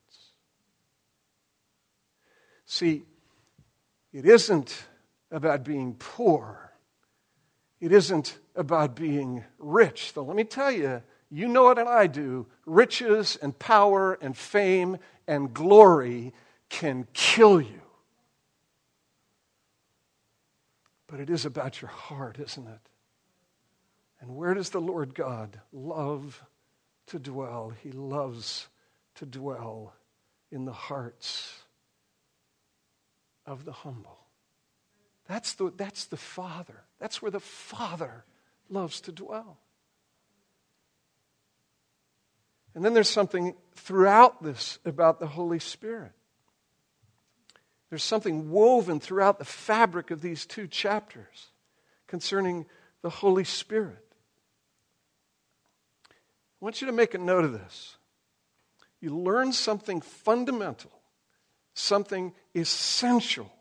See, 2.67 3.05
it 4.13 4.27
isn't 4.27 4.85
about 5.31 5.65
being 5.65 5.95
poor 5.99 6.73
it 7.83 7.91
isn't 7.91 8.39
about 8.55 8.95
being 8.95 9.45
rich. 9.59 10.13
Though 10.13 10.23
let 10.23 10.37
me 10.37 10.45
tell 10.45 10.71
you, 10.71 11.03
you 11.31 11.49
know 11.49 11.69
it 11.71 11.79
and 11.79 11.89
I 11.89 12.07
do. 12.07 12.47
Riches 12.65 13.37
and 13.43 13.59
power 13.59 14.17
and 14.23 14.37
fame 14.37 14.99
and 15.27 15.53
glory 15.53 16.33
can 16.69 17.09
kill 17.13 17.61
you. 17.61 17.81
But 21.09 21.19
it 21.19 21.29
is 21.29 21.45
about 21.45 21.83
your 21.83 21.91
heart, 21.91 22.39
isn't 22.39 22.69
it? 22.69 22.89
And 24.23 24.37
where 24.37 24.55
does 24.55 24.71
the 24.71 24.81
Lord 24.81 25.17
God 25.17 25.61
love 25.73 26.43
to 27.09 27.19
dwell? 27.19 27.73
He 27.83 27.91
loves 27.91 28.69
to 29.17 29.27
dwell 29.27 29.95
in 30.53 30.65
the 30.65 30.73
hearts 30.73 31.53
of 33.45 33.65
the 33.65 33.73
humble. 33.73 34.21
That's 35.27 35.55
the, 35.55 35.73
that's 35.77 36.05
the 36.05 36.17
Father. 36.17 36.85
That's 37.01 37.21
where 37.21 37.33
the 37.33 37.41
Father 37.41 38.25
loves 38.71 39.01
to 39.03 39.13
dwell. 39.13 39.59
And 42.77 42.85
then 42.85 42.95
there's 42.95 43.11
something 43.11 43.57
throughout 43.75 44.41
this 44.41 44.79
about 44.85 45.19
the 45.19 45.27
Holy 45.27 45.59
Spirit. 45.59 46.13
There's 47.91 48.05
something 48.05 48.51
woven 48.51 49.01
throughout 49.01 49.41
the 49.41 49.45
fabric 49.45 50.13
of 50.13 50.23
these 50.23 50.47
two 50.47 50.69
chapters 50.69 51.49
concerning 52.07 52.67
the 53.03 53.11
Holy 53.11 53.45
Spirit. 53.45 53.99
I 56.63 56.65
want 56.65 56.81
you 56.81 56.87
to 56.87 56.93
make 56.93 57.15
a 57.15 57.19
note 57.19 57.45
of 57.45 57.53
this. 57.53 57.97
You 59.01 59.19
learn 59.19 59.53
something 59.53 60.01
fundamental, 60.01 60.93
something 61.75 62.33
essential 62.55 63.53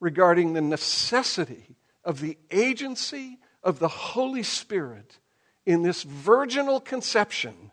regarding 0.00 0.52
the 0.52 0.60
necessity 0.60 1.76
of 2.02 2.18
the 2.18 2.36
agency 2.50 3.38
of 3.62 3.78
the 3.78 3.86
Holy 3.86 4.42
Spirit 4.42 5.20
in 5.64 5.84
this 5.84 6.02
virginal 6.02 6.80
conception, 6.80 7.70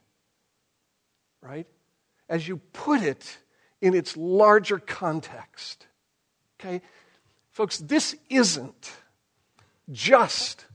right? 1.42 1.66
As 2.30 2.48
you 2.48 2.58
put 2.74 3.02
it 3.02 3.40
in 3.82 3.96
its 3.96 4.16
larger 4.16 4.78
context. 4.78 5.88
Okay? 6.60 6.84
Folks, 7.50 7.80
this 7.80 8.16
isn't 8.30 8.92
just 9.92 10.66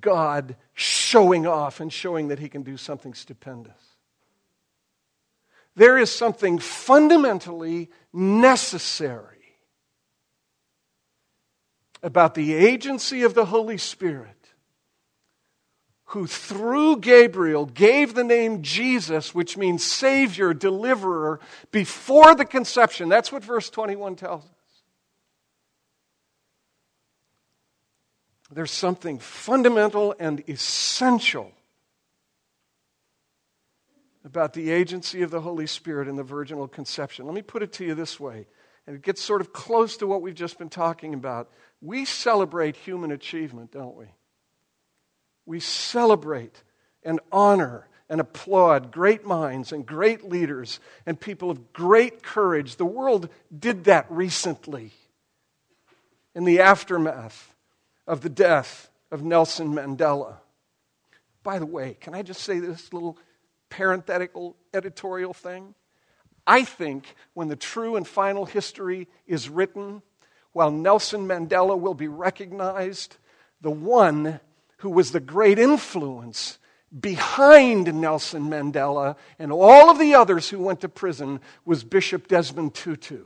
God 0.00 0.56
showing 0.74 1.46
off 1.46 1.80
and 1.80 1.92
showing 1.92 2.28
that 2.28 2.38
he 2.38 2.48
can 2.48 2.62
do 2.62 2.76
something 2.76 3.14
stupendous. 3.14 3.72
There 5.76 5.98
is 5.98 6.10
something 6.10 6.58
fundamentally 6.58 7.90
necessary 8.12 9.36
about 12.02 12.34
the 12.34 12.54
agency 12.54 13.22
of 13.22 13.34
the 13.34 13.46
Holy 13.46 13.78
Spirit 13.78 14.36
who 16.10 16.26
through 16.26 16.98
Gabriel 16.98 17.66
gave 17.66 18.14
the 18.14 18.24
name 18.24 18.62
Jesus, 18.62 19.34
which 19.34 19.56
means 19.56 19.84
Savior, 19.84 20.54
Deliverer, 20.54 21.40
before 21.72 22.34
the 22.34 22.44
conception. 22.44 23.08
That's 23.08 23.32
what 23.32 23.44
verse 23.44 23.68
21 23.70 24.16
tells 24.16 24.44
us. 24.44 24.55
There's 28.50 28.70
something 28.70 29.18
fundamental 29.18 30.14
and 30.18 30.42
essential 30.48 31.52
about 34.24 34.52
the 34.52 34.70
agency 34.70 35.22
of 35.22 35.30
the 35.30 35.40
Holy 35.40 35.66
Spirit 35.66 36.08
in 36.08 36.16
the 36.16 36.22
virginal 36.22 36.68
conception. 36.68 37.26
Let 37.26 37.34
me 37.34 37.42
put 37.42 37.62
it 37.62 37.72
to 37.74 37.84
you 37.84 37.94
this 37.94 38.18
way, 38.20 38.46
and 38.86 38.96
it 38.96 39.02
gets 39.02 39.20
sort 39.20 39.40
of 39.40 39.52
close 39.52 39.96
to 39.98 40.06
what 40.06 40.22
we've 40.22 40.34
just 40.34 40.58
been 40.58 40.68
talking 40.68 41.14
about. 41.14 41.50
We 41.80 42.04
celebrate 42.04 42.76
human 42.76 43.12
achievement, 43.12 43.72
don't 43.72 43.96
we? 43.96 44.06
we 45.46 45.60
celebrate 45.60 46.62
and 47.04 47.20
honor 47.32 47.88
and 48.08 48.20
applaud 48.20 48.90
great 48.92 49.24
minds 49.24 49.72
and 49.72 49.86
great 49.86 50.28
leaders 50.28 50.80
and 51.06 51.18
people 51.18 51.50
of 51.50 51.72
great 51.72 52.22
courage. 52.22 52.76
The 52.76 52.84
world 52.84 53.28
did 53.56 53.84
that 53.84 54.06
recently 54.10 54.90
in 56.34 56.44
the 56.44 56.60
aftermath 56.60 57.54
of 58.06 58.20
the 58.20 58.28
death 58.28 58.90
of 59.10 59.22
Nelson 59.22 59.72
Mandela. 59.72 60.36
By 61.42 61.58
the 61.58 61.66
way, 61.66 61.96
can 62.00 62.14
I 62.14 62.22
just 62.22 62.42
say 62.42 62.58
this 62.58 62.92
little 62.92 63.18
parenthetical 63.70 64.56
editorial 64.74 65.32
thing? 65.32 65.74
I 66.46 66.64
think 66.64 67.14
when 67.34 67.48
the 67.48 67.56
true 67.56 67.96
and 67.96 68.06
final 68.06 68.46
history 68.46 69.08
is 69.26 69.48
written, 69.48 70.02
while 70.52 70.70
Nelson 70.70 71.26
Mandela 71.26 71.78
will 71.78 71.94
be 71.94 72.08
recognized, 72.08 73.16
the 73.60 73.70
one 73.70 74.40
who 74.78 74.90
was 74.90 75.12
the 75.12 75.20
great 75.20 75.58
influence 75.58 76.58
behind 76.98 77.92
Nelson 77.94 78.48
Mandela 78.48 79.16
and 79.38 79.52
all 79.52 79.90
of 79.90 79.98
the 79.98 80.14
others 80.14 80.48
who 80.48 80.60
went 80.60 80.80
to 80.80 80.88
prison 80.88 81.40
was 81.64 81.84
Bishop 81.84 82.28
Desmond 82.28 82.74
Tutu. 82.74 83.24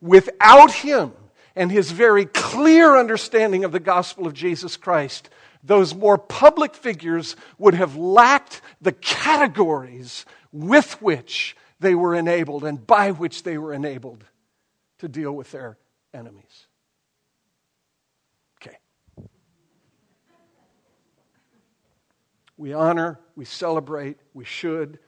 Without 0.00 0.72
him 0.72 1.12
and 1.56 1.70
his 1.70 1.90
very 1.90 2.26
clear 2.26 2.96
understanding 2.96 3.64
of 3.64 3.72
the 3.72 3.80
gospel 3.80 4.26
of 4.26 4.34
Jesus 4.34 4.76
Christ, 4.76 5.30
those 5.62 5.94
more 5.94 6.18
public 6.18 6.74
figures 6.74 7.36
would 7.58 7.74
have 7.74 7.96
lacked 7.96 8.60
the 8.80 8.92
categories 8.92 10.26
with 10.52 11.00
which 11.00 11.56
they 11.80 11.94
were 11.94 12.14
enabled 12.14 12.64
and 12.64 12.86
by 12.86 13.10
which 13.10 13.42
they 13.42 13.58
were 13.58 13.72
enabled 13.72 14.24
to 14.98 15.08
deal 15.08 15.32
with 15.32 15.50
their 15.50 15.78
enemies. 16.12 16.66
Okay. 18.60 18.78
We 22.56 22.72
honor, 22.72 23.18
we 23.36 23.44
celebrate, 23.44 24.18
we 24.32 24.44
should. 24.44 24.98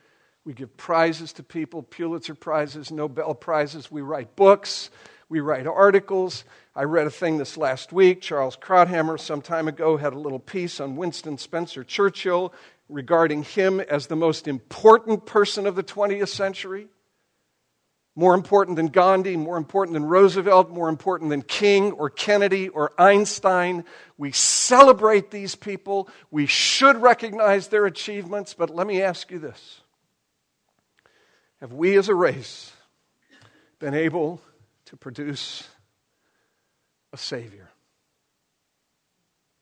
We 0.44 0.54
give 0.54 0.76
prizes 0.76 1.32
to 1.34 1.42
people 1.42 1.82
Pulitzer 1.82 2.36
Prizes, 2.36 2.92
Nobel 2.92 3.34
Prizes. 3.34 3.90
We 3.90 4.00
write 4.00 4.36
books, 4.36 4.90
we 5.28 5.40
write 5.40 5.66
articles. 5.66 6.44
I 6.74 6.84
read 6.84 7.06
a 7.06 7.10
thing 7.10 7.38
this 7.38 7.56
last 7.56 7.92
week. 7.92 8.20
Charles 8.20 8.56
Krauthammer, 8.56 9.18
some 9.18 9.42
time 9.42 9.68
ago, 9.68 9.96
had 9.96 10.12
a 10.12 10.18
little 10.18 10.38
piece 10.38 10.80
on 10.80 10.96
Winston 10.96 11.38
Spencer 11.38 11.82
Churchill 11.82 12.52
regarding 12.88 13.42
him 13.42 13.80
as 13.80 14.06
the 14.06 14.16
most 14.16 14.46
important 14.46 15.26
person 15.26 15.66
of 15.66 15.74
the 15.74 15.82
20th 15.82 16.28
century 16.28 16.88
more 18.18 18.34
important 18.34 18.76
than 18.76 18.86
Gandhi, 18.86 19.36
more 19.36 19.58
important 19.58 19.92
than 19.92 20.06
Roosevelt, 20.06 20.70
more 20.70 20.88
important 20.88 21.28
than 21.28 21.42
King 21.42 21.92
or 21.92 22.08
Kennedy 22.08 22.70
or 22.70 22.90
Einstein. 22.98 23.84
We 24.16 24.32
celebrate 24.32 25.30
these 25.30 25.54
people. 25.54 26.08
We 26.30 26.46
should 26.46 26.96
recognize 26.96 27.68
their 27.68 27.84
achievements, 27.84 28.54
but 28.54 28.70
let 28.70 28.86
me 28.86 29.02
ask 29.02 29.30
you 29.30 29.38
this 29.38 29.82
Have 31.60 31.74
we 31.74 31.98
as 31.98 32.08
a 32.08 32.14
race 32.14 32.72
been 33.78 33.94
able 33.94 34.40
to 34.86 34.96
produce 34.96 35.68
a 37.12 37.16
Savior? 37.16 37.70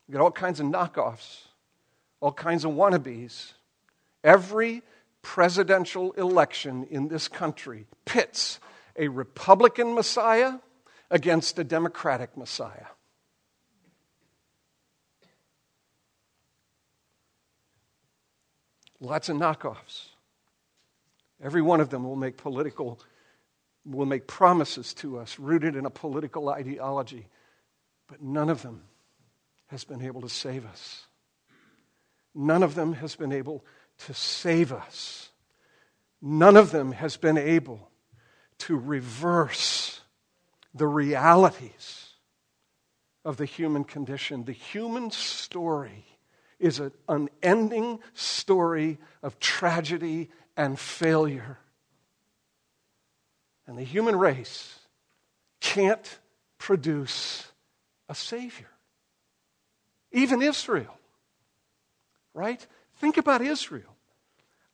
We 0.08 0.12
got 0.12 0.22
all 0.22 0.30
kinds 0.30 0.60
of 0.60 0.66
knockoffs, 0.66 1.42
all 2.20 2.32
kinds 2.32 2.64
of 2.64 2.72
wannabes. 2.72 3.52
Every 4.22 4.82
presidential 5.22 6.12
election 6.12 6.86
in 6.90 7.08
this 7.08 7.28
country 7.28 7.86
pits 8.04 8.60
a 8.96 9.08
Republican 9.08 9.94
Messiah 9.94 10.54
against 11.10 11.58
a 11.58 11.64
Democratic 11.64 12.36
Messiah. 12.36 12.86
Lots 19.00 19.28
of 19.28 19.36
knockoffs. 19.36 20.06
Every 21.42 21.60
one 21.60 21.80
of 21.80 21.90
them 21.90 22.04
will 22.04 22.16
make 22.16 22.36
political, 22.36 23.00
will 23.84 24.06
make 24.06 24.26
promises 24.26 24.94
to 24.94 25.18
us 25.18 25.38
rooted 25.38 25.76
in 25.76 25.86
a 25.86 25.90
political 25.90 26.48
ideology, 26.48 27.28
but 28.08 28.22
none 28.22 28.48
of 28.48 28.62
them 28.62 28.82
has 29.66 29.84
been 29.84 30.02
able 30.02 30.20
to 30.22 30.28
save 30.28 30.64
us. 30.66 31.06
None 32.34 32.62
of 32.62 32.74
them 32.74 32.94
has 32.94 33.14
been 33.14 33.32
able 33.32 33.64
to 34.06 34.14
save 34.14 34.72
us. 34.72 35.30
None 36.20 36.56
of 36.56 36.70
them 36.70 36.92
has 36.92 37.16
been 37.16 37.38
able 37.38 37.90
to 38.58 38.76
reverse 38.76 40.00
the 40.74 40.86
realities 40.86 42.08
of 43.24 43.36
the 43.36 43.44
human 43.44 43.84
condition. 43.84 44.44
The 44.44 44.52
human 44.52 45.10
story 45.10 46.04
is 46.58 46.80
an 46.80 46.92
unending 47.08 48.00
story 48.14 48.98
of 49.22 49.38
tragedy 49.38 50.30
and 50.56 50.78
failure. 50.78 51.58
And 53.66 53.78
the 53.78 53.82
human 53.82 54.16
race 54.16 54.78
can't 55.60 56.18
produce 56.58 57.50
a 58.08 58.14
Savior. 58.14 58.68
Even 60.12 60.42
Israel, 60.42 60.96
right? 62.34 62.64
Think 62.96 63.16
about 63.16 63.42
Israel, 63.42 63.96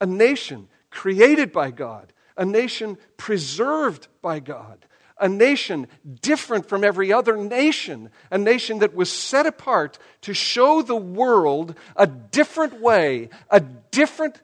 a 0.00 0.06
nation 0.06 0.68
created 0.90 1.52
by 1.52 1.70
God, 1.70 2.12
a 2.36 2.44
nation 2.44 2.98
preserved 3.16 4.08
by 4.20 4.40
God, 4.40 4.84
a 5.18 5.28
nation 5.28 5.86
different 6.20 6.68
from 6.68 6.82
every 6.82 7.12
other 7.12 7.36
nation, 7.36 8.10
a 8.30 8.38
nation 8.38 8.80
that 8.80 8.94
was 8.94 9.10
set 9.10 9.46
apart 9.46 9.98
to 10.22 10.34
show 10.34 10.82
the 10.82 10.96
world 10.96 11.74
a 11.96 12.06
different 12.06 12.80
way, 12.80 13.28
a 13.50 13.60
different 13.60 14.40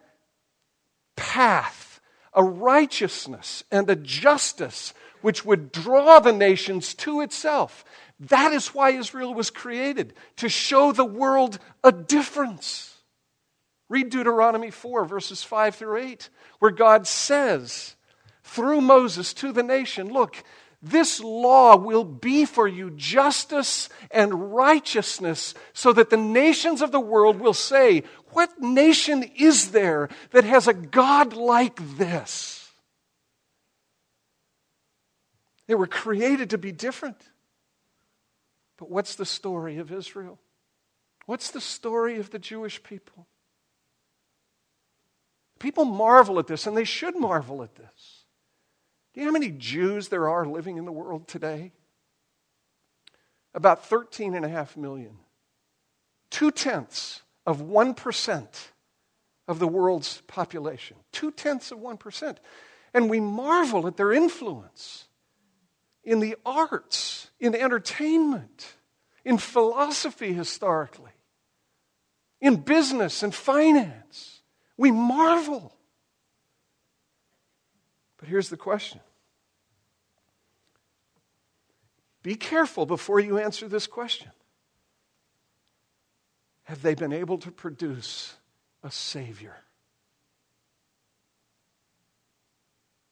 path, 1.17 1.86
a 2.37 2.45
righteousness 2.45 3.65
and 3.73 3.89
a 3.91 3.97
justice 3.97 4.95
which 5.23 5.45
would 5.45 5.73
draw 5.73 6.21
the 6.21 6.33
nations 6.33 6.95
to 6.95 7.23
itself. 7.23 7.85
That 8.21 8.53
is 8.53 8.69
why 8.69 8.91
Israel 8.91 9.35
was 9.35 9.51
created, 9.51 10.15
to 10.37 10.49
show 10.49 10.93
the 10.93 11.05
world 11.05 11.59
a 11.83 11.91
difference. 11.91 12.99
Read 13.89 14.11
Deuteronomy 14.11 14.71
4, 14.71 15.05
verses 15.05 15.43
5 15.43 15.75
through 15.75 15.97
8, 15.99 16.29
where 16.59 16.71
God 16.71 17.07
says 17.07 17.97
through 18.43 18.81
Moses 18.81 19.33
to 19.35 19.53
the 19.53 19.63
nation, 19.63 20.09
Look, 20.09 20.43
This 20.83 21.21
law 21.21 21.77
will 21.77 22.05
be 22.05 22.45
for 22.45 22.69
you 22.69 22.91
justice 22.91 23.89
and 24.11 24.55
righteousness, 24.55 25.55
so 25.73 25.93
that 25.93 26.11
the 26.11 26.17
nations 26.17 26.83
of 26.83 26.93
the 26.93 27.01
world 27.01 27.41
will 27.41 27.55
say, 27.55 28.03
What 28.37 28.61
nation 28.61 29.23
is 29.39 29.71
there 29.71 30.11
that 30.33 30.45
has 30.45 30.69
a 30.69 30.75
God 30.75 31.33
like 31.33 31.81
this? 31.97 32.71
They 35.67 35.75
were 35.75 35.87
created 35.87 36.51
to 36.51 36.59
be 36.59 36.71
different. 36.71 37.17
But 38.77 38.91
what's 38.91 39.15
the 39.15 39.25
story 39.25 39.79
of 39.79 39.91
Israel? 39.91 40.39
What's 41.25 41.51
the 41.51 41.63
story 41.63 42.19
of 42.19 42.29
the 42.29 42.39
Jewish 42.39 42.83
people? 42.83 43.27
People 45.59 45.87
marvel 45.87 46.39
at 46.39 46.47
this, 46.47 46.67
and 46.67 46.77
they 46.77 46.85
should 46.85 47.19
marvel 47.19 47.63
at 47.63 47.75
this. 47.77 48.25
Do 49.15 49.21
you 49.21 49.25
know 49.25 49.33
how 49.33 49.39
many 49.39 49.51
Jews 49.51 50.09
there 50.09 50.29
are 50.29 50.45
living 50.45 50.77
in 50.77 50.85
the 50.85 50.93
world 50.93 51.27
today? 51.27 51.73
About 53.55 53.89
13.5 53.89 54.77
million. 54.77 55.17
Two 56.29 56.51
tenths 56.51 57.23
of 57.47 57.63
1% 57.63 58.47
of 59.49 59.59
the 59.59 59.69
world's 59.69 60.21
population. 60.27 60.97
Two 61.13 61.31
tenths 61.31 61.71
of 61.71 61.79
1%. 61.79 62.37
And 62.93 63.09
we 63.09 63.21
marvel 63.21 63.87
at 63.87 63.97
their 63.97 64.13
influence 64.13 65.07
in 66.03 66.21
the 66.21 66.37
arts, 66.45 67.31
in 67.39 67.55
entertainment, 67.55 68.75
in 69.25 69.39
philosophy 69.39 70.33
historically, 70.33 71.11
in 72.41 72.57
business 72.57 73.23
and 73.23 73.35
finance. 73.35 74.41
We 74.77 74.91
marvel. 74.91 75.75
But 78.19 78.29
here's 78.29 78.49
the 78.49 78.57
question 78.57 79.01
Be 82.23 82.35
careful 82.35 82.87
before 82.87 83.21
you 83.21 83.39
answer 83.39 83.69
this 83.69 83.87
question. 83.87 84.31
Have 86.67 86.83
they 86.83 86.97
been 86.97 87.13
able 87.13 87.39
to 87.39 87.53
produce 87.53 88.35
a 88.83 88.91
Savior? 88.91 89.57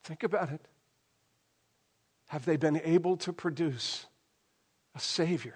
Think 0.03 0.23
about 0.23 0.51
it. 0.51 0.61
Have 2.27 2.43
they 2.43 2.57
been 2.57 2.81
able 2.83 3.15
to 3.17 3.31
produce 3.31 4.07
a 4.93 4.99
Savior? 4.99 5.55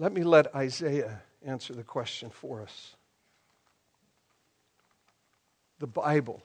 Let 0.00 0.12
me 0.12 0.24
let 0.24 0.52
Isaiah 0.56 1.22
answer 1.44 1.72
the 1.72 1.84
question 1.84 2.28
for 2.28 2.60
us. 2.60 2.96
The 5.78 5.86
Bible, 5.86 6.42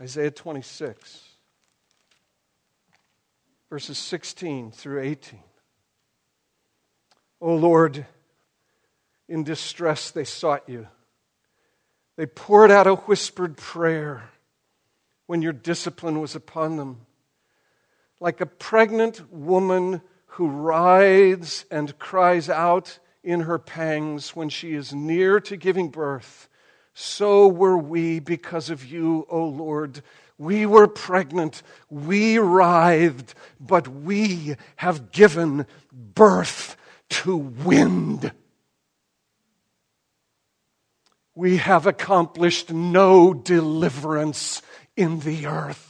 Isaiah 0.00 0.32
26, 0.32 1.28
verses 3.70 3.98
16 3.98 4.72
through 4.72 5.02
18. 5.02 5.38
O 7.40 7.54
Lord, 7.54 8.06
in 9.28 9.44
distress 9.44 10.10
they 10.10 10.24
sought 10.24 10.68
you. 10.68 10.86
They 12.16 12.26
poured 12.26 12.70
out 12.70 12.86
a 12.86 12.96
whispered 12.96 13.56
prayer 13.56 14.30
when 15.26 15.40
your 15.40 15.52
discipline 15.52 16.20
was 16.20 16.34
upon 16.34 16.76
them. 16.76 17.06
Like 18.20 18.40
a 18.40 18.46
pregnant 18.46 19.32
woman 19.32 20.02
who 20.26 20.48
writhes 20.48 21.64
and 21.70 21.98
cries 21.98 22.50
out 22.50 22.98
in 23.24 23.40
her 23.40 23.58
pangs 23.58 24.36
when 24.36 24.48
she 24.48 24.74
is 24.74 24.92
near 24.92 25.40
to 25.40 25.56
giving 25.56 25.88
birth, 25.88 26.48
so 26.92 27.48
were 27.48 27.78
we 27.78 28.18
because 28.18 28.68
of 28.68 28.84
you, 28.84 29.26
O 29.30 29.46
Lord. 29.46 30.02
We 30.36 30.66
were 30.66 30.88
pregnant, 30.88 31.62
we 31.88 32.38
writhed, 32.38 33.34
but 33.58 33.88
we 33.88 34.56
have 34.76 35.12
given 35.12 35.66
birth 35.92 36.76
to 37.10 37.36
wind. 37.36 38.32
We 41.34 41.58
have 41.58 41.86
accomplished 41.86 42.72
no 42.72 43.32
deliverance 43.34 44.62
in 44.96 45.20
the 45.20 45.46
earth. 45.46 45.89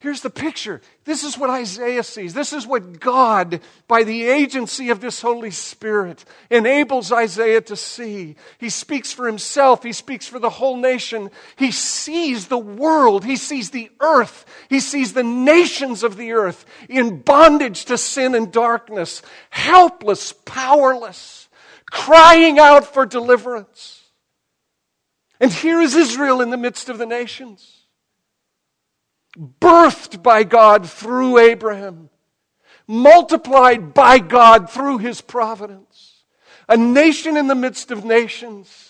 Here's 0.00 0.22
the 0.22 0.30
picture. 0.30 0.80
This 1.04 1.24
is 1.24 1.36
what 1.36 1.50
Isaiah 1.50 2.02
sees. 2.02 2.32
This 2.32 2.54
is 2.54 2.66
what 2.66 3.00
God, 3.00 3.60
by 3.86 4.02
the 4.02 4.24
agency 4.24 4.88
of 4.88 5.02
this 5.02 5.20
Holy 5.20 5.50
Spirit, 5.50 6.24
enables 6.48 7.12
Isaiah 7.12 7.60
to 7.60 7.76
see. 7.76 8.36
He 8.56 8.70
speaks 8.70 9.12
for 9.12 9.26
himself. 9.26 9.82
He 9.82 9.92
speaks 9.92 10.26
for 10.26 10.38
the 10.38 10.48
whole 10.48 10.78
nation. 10.78 11.30
He 11.56 11.70
sees 11.70 12.46
the 12.46 12.58
world. 12.58 13.26
He 13.26 13.36
sees 13.36 13.70
the 13.70 13.90
earth. 14.00 14.46
He 14.70 14.80
sees 14.80 15.12
the 15.12 15.22
nations 15.22 16.02
of 16.02 16.16
the 16.16 16.32
earth 16.32 16.64
in 16.88 17.20
bondage 17.20 17.84
to 17.84 17.98
sin 17.98 18.34
and 18.34 18.50
darkness, 18.50 19.20
helpless, 19.50 20.32
powerless, 20.32 21.50
crying 21.90 22.58
out 22.58 22.86
for 22.86 23.04
deliverance. 23.04 24.02
And 25.40 25.52
here 25.52 25.82
is 25.82 25.94
Israel 25.94 26.40
in 26.40 26.48
the 26.48 26.56
midst 26.56 26.88
of 26.88 26.96
the 26.96 27.04
nations 27.04 27.79
birthed 29.38 30.22
by 30.22 30.44
God 30.44 30.88
through 30.88 31.38
Abraham, 31.38 32.10
multiplied 32.86 33.94
by 33.94 34.18
God 34.18 34.70
through 34.70 34.98
his 34.98 35.20
providence, 35.20 36.24
a 36.68 36.76
nation 36.76 37.36
in 37.36 37.46
the 37.46 37.54
midst 37.54 37.90
of 37.90 38.04
nations. 38.04 38.86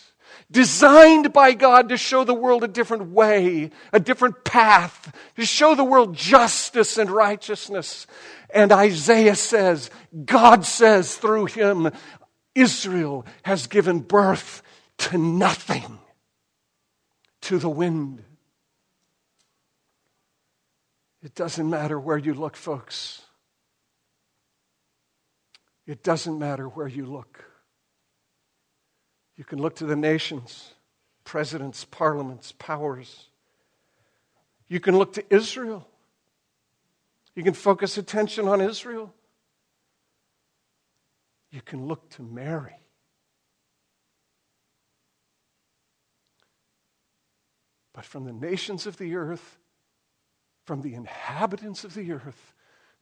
Designed 0.52 1.32
by 1.32 1.52
God 1.52 1.90
to 1.90 1.96
show 1.96 2.24
the 2.24 2.34
world 2.34 2.64
a 2.64 2.68
different 2.68 3.12
way, 3.12 3.70
a 3.92 4.00
different 4.00 4.42
path, 4.42 5.14
to 5.36 5.46
show 5.46 5.76
the 5.76 5.84
world 5.84 6.16
justice 6.16 6.98
and 6.98 7.08
righteousness. 7.08 8.08
And 8.52 8.72
Isaiah 8.72 9.36
says, 9.36 9.90
God 10.24 10.64
says 10.64 11.14
through 11.14 11.46
him, 11.46 11.92
Israel 12.56 13.26
has 13.44 13.68
given 13.68 14.00
birth 14.00 14.62
to 14.98 15.18
nothing, 15.18 16.00
to 17.42 17.58
the 17.58 17.70
wind 17.70 18.24
it 21.22 21.34
doesn't 21.34 21.68
matter 21.68 21.98
where 21.98 22.18
you 22.18 22.34
look, 22.34 22.56
folks. 22.56 23.22
It 25.86 26.02
doesn't 26.02 26.38
matter 26.38 26.68
where 26.68 26.88
you 26.88 27.04
look. 27.04 27.44
You 29.36 29.44
can 29.44 29.60
look 29.60 29.76
to 29.76 29.86
the 29.86 29.96
nations, 29.96 30.74
presidents, 31.24 31.84
parliaments, 31.84 32.52
powers. 32.52 33.28
You 34.68 34.80
can 34.80 34.96
look 34.96 35.14
to 35.14 35.34
Israel. 35.34 35.88
You 37.34 37.42
can 37.42 37.54
focus 37.54 37.98
attention 37.98 38.48
on 38.48 38.60
Israel. 38.60 39.12
You 41.50 41.60
can 41.62 41.86
look 41.86 42.08
to 42.10 42.22
Mary. 42.22 42.76
But 47.92 48.04
from 48.04 48.24
the 48.24 48.32
nations 48.32 48.86
of 48.86 48.96
the 48.96 49.16
earth, 49.16 49.58
from 50.70 50.82
the 50.82 50.94
inhabitants 50.94 51.82
of 51.82 51.94
the 51.94 52.12
earth, 52.12 52.54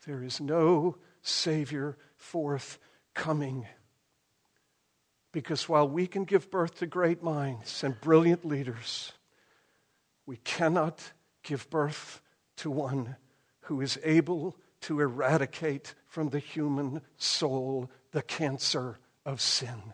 there 0.06 0.22
is 0.22 0.40
no 0.40 0.96
Savior 1.20 1.98
forthcoming. 2.16 3.66
Because 5.32 5.68
while 5.68 5.86
we 5.86 6.06
can 6.06 6.24
give 6.24 6.50
birth 6.50 6.78
to 6.78 6.86
great 6.86 7.22
minds 7.22 7.84
and 7.84 8.00
brilliant 8.00 8.42
leaders, 8.46 9.12
we 10.24 10.38
cannot 10.38 11.12
give 11.42 11.68
birth 11.68 12.22
to 12.56 12.70
one 12.70 13.16
who 13.64 13.82
is 13.82 13.98
able 14.02 14.56
to 14.80 15.02
eradicate 15.02 15.94
from 16.06 16.30
the 16.30 16.38
human 16.38 17.02
soul 17.18 17.90
the 18.12 18.22
cancer 18.22 18.98
of 19.26 19.42
sin. 19.42 19.92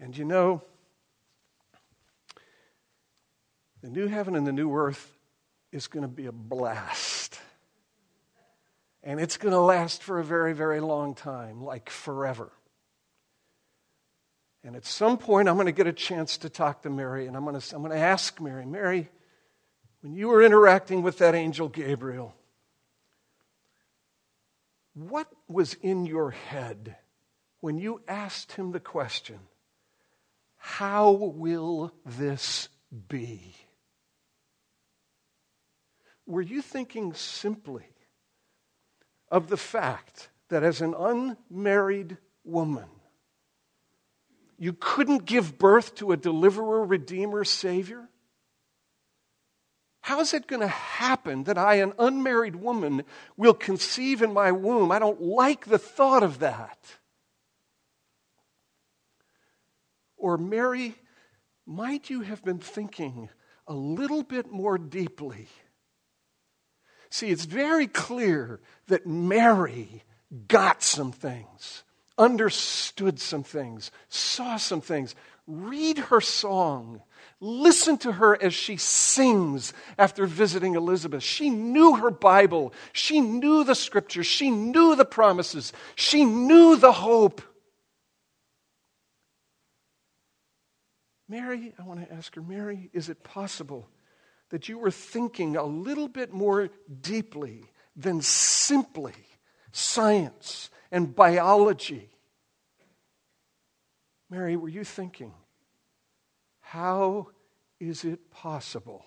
And 0.00 0.18
you 0.18 0.24
know, 0.24 0.64
The 3.84 3.90
new 3.90 4.06
heaven 4.06 4.34
and 4.34 4.46
the 4.46 4.52
new 4.52 4.74
earth 4.74 5.14
is 5.70 5.88
going 5.88 6.04
to 6.04 6.08
be 6.08 6.24
a 6.24 6.32
blast. 6.32 7.38
And 9.02 9.20
it's 9.20 9.36
going 9.36 9.52
to 9.52 9.60
last 9.60 10.02
for 10.02 10.18
a 10.18 10.24
very, 10.24 10.54
very 10.54 10.80
long 10.80 11.14
time, 11.14 11.62
like 11.62 11.90
forever. 11.90 12.50
And 14.64 14.74
at 14.74 14.86
some 14.86 15.18
point, 15.18 15.50
I'm 15.50 15.56
going 15.56 15.66
to 15.66 15.72
get 15.72 15.86
a 15.86 15.92
chance 15.92 16.38
to 16.38 16.48
talk 16.48 16.80
to 16.84 16.88
Mary, 16.88 17.26
and 17.26 17.36
I'm 17.36 17.44
going 17.44 17.60
to, 17.60 17.76
I'm 17.76 17.82
going 17.82 17.92
to 17.92 18.02
ask 18.02 18.40
Mary, 18.40 18.64
Mary, 18.64 19.10
when 20.00 20.14
you 20.14 20.28
were 20.28 20.42
interacting 20.42 21.02
with 21.02 21.18
that 21.18 21.34
angel 21.34 21.68
Gabriel, 21.68 22.34
what 24.94 25.28
was 25.46 25.74
in 25.82 26.06
your 26.06 26.30
head 26.30 26.96
when 27.60 27.76
you 27.76 28.00
asked 28.08 28.52
him 28.52 28.72
the 28.72 28.80
question, 28.80 29.40
How 30.56 31.10
will 31.10 31.92
this 32.06 32.70
be? 33.08 33.54
Were 36.26 36.42
you 36.42 36.62
thinking 36.62 37.12
simply 37.14 37.84
of 39.30 39.48
the 39.48 39.56
fact 39.56 40.30
that 40.48 40.62
as 40.62 40.80
an 40.80 40.94
unmarried 40.94 42.16
woman, 42.44 42.88
you 44.58 44.72
couldn't 44.72 45.26
give 45.26 45.58
birth 45.58 45.94
to 45.96 46.12
a 46.12 46.16
deliverer, 46.16 46.84
redeemer, 46.84 47.44
savior? 47.44 48.08
How 50.00 50.20
is 50.20 50.34
it 50.34 50.46
going 50.46 50.60
to 50.60 50.68
happen 50.68 51.44
that 51.44 51.56
I, 51.56 51.76
an 51.76 51.94
unmarried 51.98 52.56
woman, 52.56 53.04
will 53.36 53.54
conceive 53.54 54.22
in 54.22 54.32
my 54.32 54.52
womb? 54.52 54.92
I 54.92 54.98
don't 54.98 55.20
like 55.20 55.64
the 55.64 55.78
thought 55.78 56.22
of 56.22 56.40
that. 56.40 56.78
Or, 60.16 60.36
Mary, 60.36 60.94
might 61.66 62.10
you 62.10 62.20
have 62.20 62.44
been 62.44 62.58
thinking 62.58 63.30
a 63.66 63.74
little 63.74 64.22
bit 64.22 64.52
more 64.52 64.76
deeply? 64.78 65.48
See, 67.14 67.30
it's 67.30 67.44
very 67.44 67.86
clear 67.86 68.58
that 68.88 69.06
Mary 69.06 70.02
got 70.48 70.82
some 70.82 71.12
things, 71.12 71.84
understood 72.18 73.20
some 73.20 73.44
things, 73.44 73.92
saw 74.08 74.56
some 74.56 74.80
things. 74.80 75.14
Read 75.46 75.98
her 75.98 76.20
song 76.20 77.02
Listen 77.40 77.98
to 77.98 78.10
her 78.10 78.42
as 78.42 78.54
she 78.54 78.76
sings 78.78 79.72
after 79.98 80.26
visiting 80.26 80.74
Elizabeth. 80.74 81.22
She 81.22 81.50
knew 81.50 81.96
her 81.96 82.10
Bible. 82.10 82.72
She 82.92 83.20
knew 83.20 83.62
the 83.62 83.74
scriptures. 83.74 84.26
She 84.26 84.50
knew 84.50 84.96
the 84.96 85.04
promises. 85.04 85.72
She 85.94 86.24
knew 86.24 86.76
the 86.76 86.92
hope. 86.92 87.42
Mary, 91.28 91.74
I 91.78 91.82
want 91.84 92.08
to 92.08 92.12
ask 92.12 92.34
her, 92.34 92.42
Mary, 92.42 92.90
is 92.92 93.08
it 93.08 93.22
possible 93.22 93.86
that 94.50 94.68
you 94.68 94.78
were 94.78 94.90
thinking 94.90 95.56
a 95.56 95.64
little 95.64 96.08
bit 96.08 96.32
more 96.32 96.70
deeply 97.00 97.64
than 97.96 98.20
simply 98.20 99.14
science 99.72 100.70
and 100.90 101.14
biology? 101.14 102.10
Mary, 104.30 104.56
were 104.56 104.68
you 104.68 104.84
thinking, 104.84 105.32
how 106.60 107.28
is 107.78 108.04
it 108.04 108.30
possible 108.30 109.04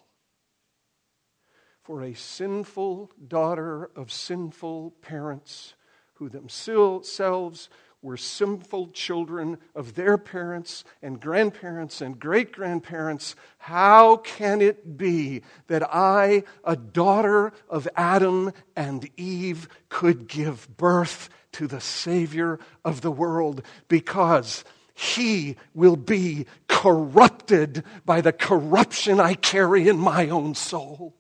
for 1.82 2.04
a 2.04 2.14
sinful 2.14 3.12
daughter 3.28 3.90
of 3.96 4.12
sinful 4.12 4.92
parents 5.02 5.74
who 6.16 6.30
themselves 6.30 7.70
were 8.02 8.18
sinful 8.18 8.88
children 8.88 9.58
of 9.76 9.96
their 9.96 10.18
parents 10.18 10.84
and 11.02 11.20
grandparents 11.20 12.00
and 12.00 12.20
great 12.20 12.52
grandparents, 12.52 13.36
how 13.58 14.18
can 14.18 14.62
it 14.62 14.98
be 14.98 15.42
that 15.68 15.84
I, 15.94 16.44
a 16.64 16.76
daughter 16.76 17.52
of 17.70 17.88
Adam 17.96 18.54
and 18.76 19.10
Eve, 19.18 19.68
could 19.90 20.28
give 20.28 20.78
birth 20.78 21.30
to 21.54 21.68
the 21.68 21.82
Savior 21.82 22.60
of 22.86 23.02
the 23.02 23.12
world? 23.12 23.64
Because 23.88 24.64
he 24.94 25.56
will 25.74 25.96
be 25.96 26.46
corrupted 26.68 27.84
by 28.06 28.22
the 28.22 28.34
corruption 28.34 29.20
I 29.20 29.34
carry 29.34 29.88
in 29.88 29.98
my 29.98 30.30
own 30.30 30.56
soul. 30.56 31.16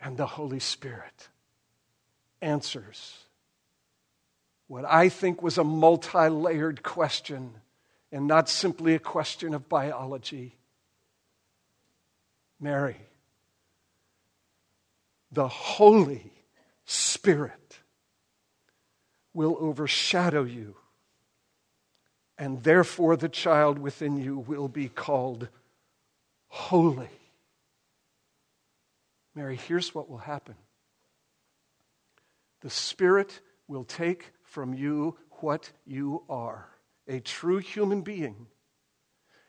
And 0.00 0.16
the 0.16 0.26
Holy 0.26 0.60
Spirit 0.60 1.28
answers 2.42 3.22
what 4.72 4.84
I 4.86 5.10
think 5.10 5.42
was 5.42 5.58
a 5.58 5.64
multi 5.64 6.28
layered 6.28 6.82
question 6.82 7.52
and 8.10 8.26
not 8.26 8.48
simply 8.48 8.94
a 8.94 8.98
question 8.98 9.52
of 9.52 9.68
biology. 9.68 10.56
Mary, 12.58 12.96
the 15.30 15.48
Holy 15.48 16.32
Spirit 16.86 17.80
will 19.34 19.56
overshadow 19.60 20.44
you, 20.44 20.76
and 22.38 22.62
therefore 22.62 23.16
the 23.16 23.28
child 23.28 23.78
within 23.78 24.16
you 24.16 24.38
will 24.38 24.68
be 24.68 24.88
called 24.88 25.48
holy. 26.48 27.10
Mary, 29.34 29.56
here's 29.56 29.94
what 29.94 30.08
will 30.08 30.18
happen 30.18 30.54
the 32.62 32.70
Spirit 32.70 33.40
will 33.68 33.84
take 33.84 34.32
from 34.44 34.74
you 34.74 35.18
what 35.40 35.72
you 35.84 36.24
are 36.28 36.68
a 37.08 37.20
true 37.20 37.58
human 37.58 38.02
being. 38.02 38.46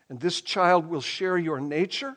And 0.08 0.20
this 0.20 0.40
child 0.40 0.86
will 0.86 1.00
share 1.00 1.38
your 1.38 1.60
nature 1.60 2.16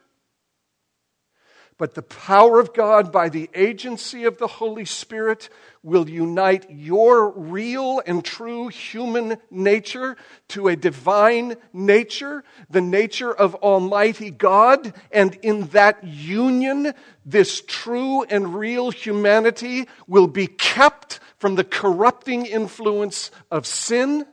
but 1.77 1.93
the 1.93 2.01
power 2.01 2.59
of 2.59 2.73
God, 2.73 3.11
by 3.11 3.29
the 3.29 3.49
agency 3.53 4.23
of 4.23 4.37
the 4.39 4.47
Holy 4.47 4.85
Spirit, 4.85 5.49
will 5.83 6.09
unite 6.09 6.65
your 6.69 7.29
real 7.29 8.01
and 8.05 8.25
true 8.25 8.67
human 8.67 9.37
nature 9.51 10.17
to 10.49 10.69
a 10.69 10.75
divine 10.75 11.55
nature, 11.73 12.43
the 12.69 12.81
nature 12.81 13.31
of 13.31 13.53
Almighty 13.55 14.31
God. 14.31 14.93
And 15.11 15.37
in 15.43 15.67
that 15.67 16.03
union, 16.03 16.93
this 17.25 17.61
true 17.61 18.23
and 18.23 18.55
real 18.55 18.89
humanity 18.89 19.87
will 20.07 20.27
be 20.27 20.47
kept 20.47 21.19
from 21.37 21.55
the 21.55 21.63
corrupting 21.63 22.47
influence 22.47 23.29
of 23.51 23.67
sin, 23.67 24.25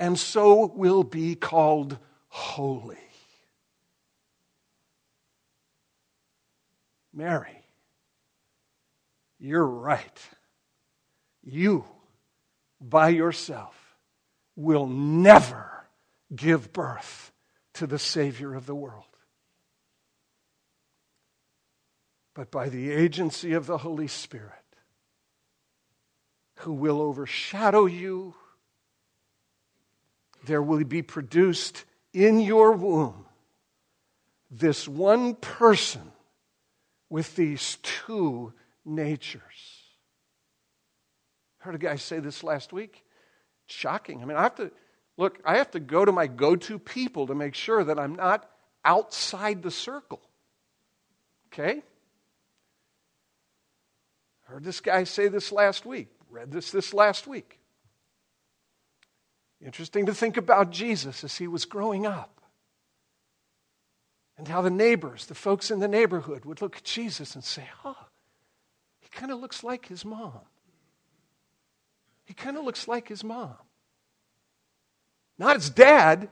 and 0.00 0.18
so 0.18 0.66
will 0.66 1.04
be 1.04 1.36
called 1.36 1.98
holy. 2.26 3.09
Mary, 7.12 7.64
you're 9.38 9.66
right. 9.66 10.20
You, 11.42 11.84
by 12.80 13.08
yourself, 13.08 13.96
will 14.56 14.86
never 14.86 15.70
give 16.34 16.72
birth 16.72 17.32
to 17.74 17.86
the 17.86 17.98
Savior 17.98 18.54
of 18.54 18.66
the 18.66 18.74
world. 18.74 19.04
But 22.34 22.50
by 22.50 22.68
the 22.68 22.90
agency 22.90 23.54
of 23.54 23.66
the 23.66 23.78
Holy 23.78 24.06
Spirit, 24.06 24.52
who 26.60 26.72
will 26.72 27.00
overshadow 27.00 27.86
you, 27.86 28.34
there 30.44 30.62
will 30.62 30.84
be 30.84 31.02
produced 31.02 31.84
in 32.12 32.40
your 32.40 32.72
womb 32.72 33.26
this 34.50 34.86
one 34.88 35.34
person 35.34 36.09
with 37.10 37.36
these 37.36 37.76
two 37.82 38.54
natures. 38.84 39.42
I 41.60 41.64
heard 41.64 41.74
a 41.74 41.78
guy 41.78 41.96
say 41.96 42.20
this 42.20 42.42
last 42.42 42.72
week. 42.72 43.04
Shocking. 43.66 44.22
I 44.22 44.24
mean, 44.24 44.36
I 44.36 44.42
have 44.42 44.54
to 44.56 44.70
look, 45.18 45.38
I 45.44 45.58
have 45.58 45.70
to 45.72 45.80
go 45.80 46.04
to 46.04 46.12
my 46.12 46.26
go 46.26 46.56
to 46.56 46.78
people 46.78 47.26
to 47.26 47.34
make 47.34 47.54
sure 47.54 47.84
that 47.84 47.98
I'm 47.98 48.14
not 48.14 48.48
outside 48.84 49.62
the 49.62 49.70
circle. 49.70 50.22
Okay? 51.52 51.82
Heard 54.44 54.64
this 54.64 54.80
guy 54.80 55.04
say 55.04 55.28
this 55.28 55.52
last 55.52 55.84
week. 55.84 56.08
Read 56.30 56.50
this 56.50 56.70
this 56.70 56.94
last 56.94 57.26
week. 57.26 57.58
Interesting 59.64 60.06
to 60.06 60.14
think 60.14 60.36
about 60.36 60.70
Jesus 60.70 61.22
as 61.22 61.36
he 61.36 61.46
was 61.46 61.66
growing 61.66 62.06
up 62.06 62.39
and 64.40 64.48
how 64.48 64.62
the 64.62 64.70
neighbors, 64.70 65.26
the 65.26 65.34
folks 65.34 65.70
in 65.70 65.80
the 65.80 65.88
neighborhood, 65.88 66.46
would 66.46 66.62
look 66.62 66.78
at 66.78 66.84
Jesus 66.84 67.34
and 67.34 67.44
say, 67.44 67.68
Oh, 67.84 68.06
he 69.00 69.08
kind 69.10 69.30
of 69.30 69.38
looks 69.38 69.62
like 69.62 69.86
his 69.86 70.02
mom. 70.02 70.40
He 72.24 72.32
kind 72.32 72.56
of 72.56 72.64
looks 72.64 72.88
like 72.88 73.06
his 73.06 73.22
mom. 73.22 73.56
Not 75.38 75.56
his 75.56 75.68
dad, 75.68 76.30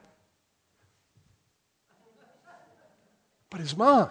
but 3.51 3.59
his 3.59 3.77
mom. 3.77 4.09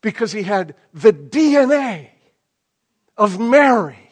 Because 0.00 0.32
he 0.32 0.44
had 0.44 0.74
the 0.94 1.12
DNA 1.12 2.08
of 3.14 3.38
Mary 3.38 4.10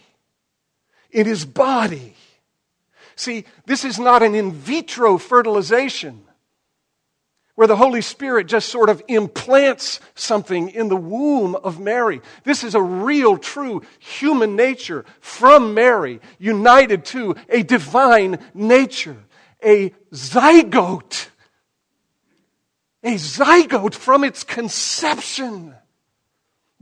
in 1.11 1.25
his 1.25 1.47
body. 1.47 2.17
See, 3.17 3.47
this 3.65 3.83
is 3.87 3.99
not 3.99 4.23
an 4.23 4.35
in 4.35 4.53
vitro 4.53 5.17
fertilization 5.17 6.27
where 7.55 7.67
the 7.67 7.77
Holy 7.77 8.01
Spirit 8.01 8.47
just 8.47 8.69
sort 8.69 8.89
of 8.89 9.03
implants 9.09 10.01
something 10.15 10.71
in 10.71 10.89
the 10.89 10.97
womb 10.97 11.55
of 11.55 11.79
Mary. 11.79 12.23
This 12.45 12.65
is 12.65 12.75
a 12.75 12.83
real, 12.83 13.37
true 13.37 13.83
human 13.99 14.57
nature 14.57 15.05
from 15.21 15.75
Mary, 15.75 16.21
united 16.39 17.05
to 17.07 17.37
a 17.49 17.63
divine 17.63 18.39
nature, 18.55 19.19
a 19.63 19.91
zygote. 20.13 21.29
A 23.05 23.15
zygote 23.15 23.95
from 23.95 24.23
its 24.23 24.45
conception, 24.45 25.75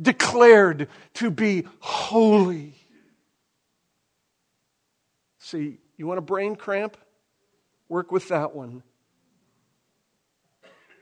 declared 0.00 0.88
to 1.14 1.30
be 1.30 1.66
holy. 1.80 2.74
See, 5.38 5.78
you 5.96 6.06
want 6.06 6.18
a 6.18 6.22
brain 6.22 6.56
cramp? 6.56 6.96
Work 7.88 8.12
with 8.12 8.28
that 8.28 8.54
one 8.54 8.82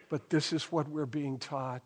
but 0.08 0.30
this 0.30 0.52
is 0.52 0.64
what 0.64 0.88
we're 0.88 1.06
being 1.06 1.38
taught. 1.38 1.82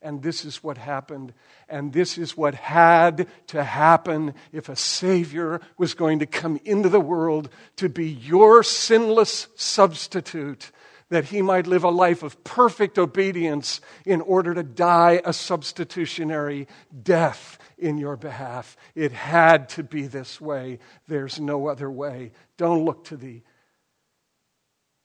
And 0.00 0.20
this 0.20 0.44
is 0.44 0.64
what 0.64 0.78
happened. 0.78 1.32
And 1.68 1.92
this 1.92 2.18
is 2.18 2.36
what 2.36 2.54
had 2.54 3.28
to 3.48 3.62
happen 3.62 4.34
if 4.52 4.68
a 4.68 4.74
Savior 4.74 5.60
was 5.78 5.94
going 5.94 6.18
to 6.18 6.26
come 6.26 6.60
into 6.64 6.88
the 6.88 7.00
world 7.00 7.48
to 7.76 7.88
be 7.88 8.08
your 8.08 8.64
sinless 8.64 9.46
substitute, 9.54 10.72
that 11.08 11.26
he 11.26 11.40
might 11.40 11.68
live 11.68 11.84
a 11.84 11.90
life 11.90 12.22
of 12.24 12.42
perfect 12.42 12.98
obedience 12.98 13.80
in 14.04 14.20
order 14.20 14.54
to 14.54 14.62
die 14.64 15.20
a 15.24 15.32
substitutionary 15.32 16.66
death 17.02 17.58
in 17.78 17.98
your 17.98 18.16
behalf. 18.16 18.76
It 18.94 19.12
had 19.12 19.68
to 19.70 19.84
be 19.84 20.06
this 20.06 20.40
way. 20.40 20.78
There's 21.06 21.38
no 21.38 21.68
other 21.68 21.90
way. 21.90 22.32
Don't 22.56 22.84
look 22.84 23.04
to 23.04 23.16
the 23.16 23.42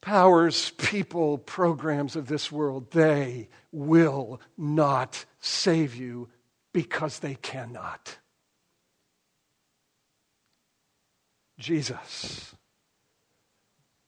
powers, 0.01 0.71
people, 0.77 1.37
programs 1.37 2.15
of 2.15 2.27
this 2.27 2.51
world, 2.51 2.91
they 2.91 3.49
will 3.71 4.39
not 4.57 5.25
save 5.39 5.95
you 5.95 6.29
because 6.73 7.19
they 7.19 7.35
cannot. 7.35 8.17
Jesus, 11.59 12.55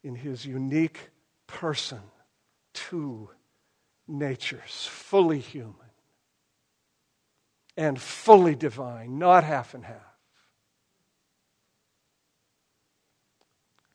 in 0.04 0.16
his 0.16 0.46
unique 0.46 1.10
person, 1.48 2.02
two 2.74 3.30
natures, 4.08 4.88
fully 4.90 5.40
human 5.40 5.76
and 7.76 8.00
fully 8.00 8.56
divine, 8.56 9.18
not 9.18 9.44
half 9.44 9.74
and 9.74 9.86
half. 9.86 10.09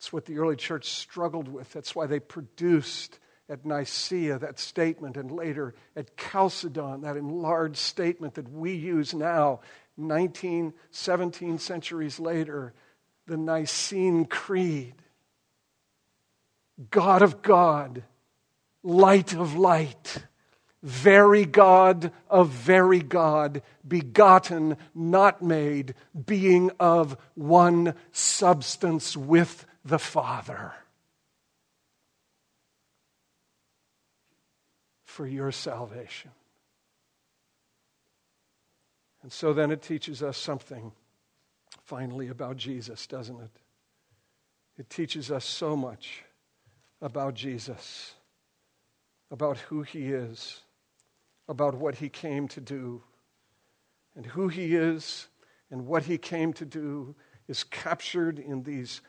It's 0.04 0.12
what 0.12 0.26
the 0.26 0.36
early 0.36 0.56
church 0.56 0.90
struggled 0.90 1.48
with. 1.48 1.72
That's 1.72 1.94
why 1.94 2.04
they 2.04 2.20
produced 2.20 3.18
at 3.48 3.64
Nicaea 3.64 4.38
that 4.38 4.58
statement, 4.58 5.16
and 5.16 5.30
later 5.30 5.74
at 5.96 6.14
Chalcedon, 6.18 7.00
that 7.00 7.16
enlarged 7.16 7.78
statement 7.78 8.34
that 8.34 8.52
we 8.52 8.74
use 8.74 9.14
now, 9.14 9.60
19, 9.96 10.74
17 10.90 11.58
centuries 11.58 12.20
later, 12.20 12.74
the 13.26 13.38
Nicene 13.38 14.26
Creed. 14.26 14.92
God 16.90 17.22
of 17.22 17.40
God, 17.40 18.02
light 18.82 19.32
of 19.32 19.56
light, 19.56 20.18
very 20.82 21.46
God 21.46 22.12
of 22.28 22.50
very 22.50 23.00
God, 23.00 23.62
begotten, 23.88 24.76
not 24.94 25.40
made, 25.40 25.94
being 26.26 26.70
of 26.78 27.16
one 27.34 27.94
substance 28.12 29.16
with 29.16 29.64
the 29.84 29.98
Father 29.98 30.72
for 35.04 35.26
your 35.26 35.52
salvation. 35.52 36.30
And 39.22 39.32
so 39.32 39.52
then 39.52 39.70
it 39.70 39.82
teaches 39.82 40.22
us 40.22 40.36
something 40.36 40.92
finally 41.84 42.28
about 42.28 42.56
Jesus, 42.56 43.06
doesn't 43.06 43.40
it? 43.40 43.50
It 44.76 44.90
teaches 44.90 45.30
us 45.30 45.44
so 45.44 45.76
much 45.76 46.24
about 47.00 47.34
Jesus, 47.34 48.14
about 49.30 49.58
who 49.58 49.82
he 49.82 50.12
is, 50.12 50.60
about 51.48 51.74
what 51.74 51.96
he 51.96 52.08
came 52.08 52.48
to 52.48 52.60
do. 52.60 53.02
And 54.16 54.26
who 54.26 54.48
he 54.48 54.74
is 54.74 55.28
and 55.70 55.86
what 55.86 56.04
he 56.04 56.18
came 56.18 56.52
to 56.54 56.64
do 56.64 57.14
is 57.48 57.64
captured 57.64 58.38
in 58.38 58.62
these 58.62 59.00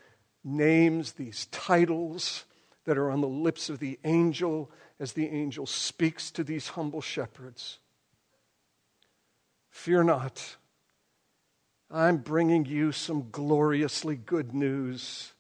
names, 0.45 1.13
these 1.13 1.47
titles 1.47 2.45
that 2.85 2.97
are 2.97 3.09
on 3.09 3.19
the 3.19 3.27
lips 3.27 3.69
of 3.69 3.79
the 3.79 3.99
angel 4.03 4.71
as 4.99 5.13
the 5.13 5.27
angel 5.27 5.65
speaks 5.65 6.31
to 6.31 6.43
these 6.43 6.69
humble 6.69 7.01
shepherds. 7.01 7.79
Fear 9.69 10.03
not. 10.03 10.55
I'm 11.91 12.17
bringing 12.17 12.65
you 12.65 12.91
some 12.91 13.29
gloriously 13.31 14.15
good 14.15 14.53
news. 14.53 15.33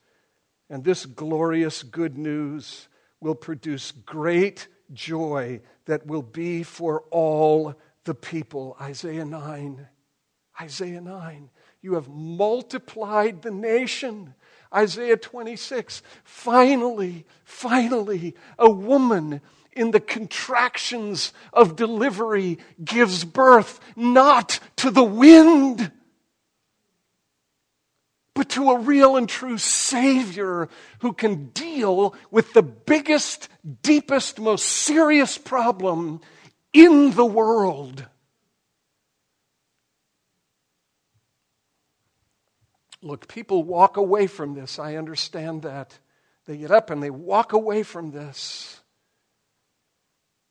And 0.69 0.83
this 0.83 1.05
glorious 1.05 1.83
good 1.83 2.17
news 2.17 2.87
will 3.21 3.35
produce 3.35 3.91
great 3.91 4.67
joy 4.93 5.61
that 5.85 6.05
will 6.05 6.21
be 6.21 6.63
for 6.63 7.01
all 7.11 7.75
the 8.03 8.15
people. 8.15 8.75
Isaiah 8.81 9.25
9. 9.25 9.87
Isaiah 10.61 11.01
9. 11.01 11.49
You 11.81 11.93
have 11.93 12.07
multiplied 12.07 13.41
the 13.41 13.51
nation. 13.51 14.33
Isaiah 14.75 15.17
26. 15.17 16.01
Finally, 16.23 17.25
finally, 17.43 18.35
a 18.59 18.69
woman 18.69 19.41
in 19.73 19.91
the 19.91 19.99
contractions 19.99 21.33
of 21.53 21.75
delivery 21.75 22.59
gives 22.83 23.23
birth 23.23 23.79
not 23.95 24.59
to 24.77 24.89
the 24.89 25.03
wind, 25.03 25.91
but 28.33 28.49
to 28.49 28.69
a 28.71 28.79
real 28.79 29.15
and 29.15 29.29
true 29.29 29.57
Savior 29.57 30.69
who 30.99 31.13
can 31.13 31.47
deal 31.47 32.15
with 32.31 32.53
the 32.53 32.63
biggest, 32.63 33.49
deepest, 33.81 34.39
most 34.39 34.65
serious 34.65 35.37
problem 35.37 36.21
in 36.73 37.11
the 37.11 37.25
world 37.25 38.05
Look, 43.05 43.27
people 43.27 43.63
walk 43.63 43.97
away 43.97 44.25
from 44.25 44.55
this. 44.55 44.79
I 44.79 44.95
understand 44.95 45.61
that. 45.61 45.99
They 46.47 46.57
get 46.57 46.71
up 46.71 46.89
and 46.89 47.03
they 47.03 47.11
walk 47.11 47.53
away 47.53 47.83
from 47.83 48.09
this. 48.09 48.81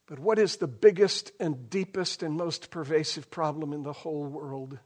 But 0.06 0.20
what 0.20 0.38
is 0.38 0.56
the 0.56 0.68
biggest 0.68 1.32
and 1.40 1.68
deepest 1.68 2.22
and 2.22 2.36
most 2.36 2.70
pervasive 2.70 3.28
problem 3.28 3.72
in 3.72 3.82
the 3.82 3.92
whole 3.92 4.24
world? 4.24 4.78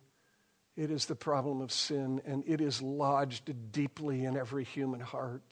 It 0.79 0.91
is 0.91 1.05
the 1.05 1.15
problem 1.15 1.61
of 1.61 1.71
sin, 1.71 2.23
and 2.25 2.43
it 2.47 2.63
is 2.63 2.81
lodged 2.81 3.71
deeply 3.71 4.25
in 4.25 4.39
every 4.39 4.65
human 4.65 5.01
heart. 5.01 5.43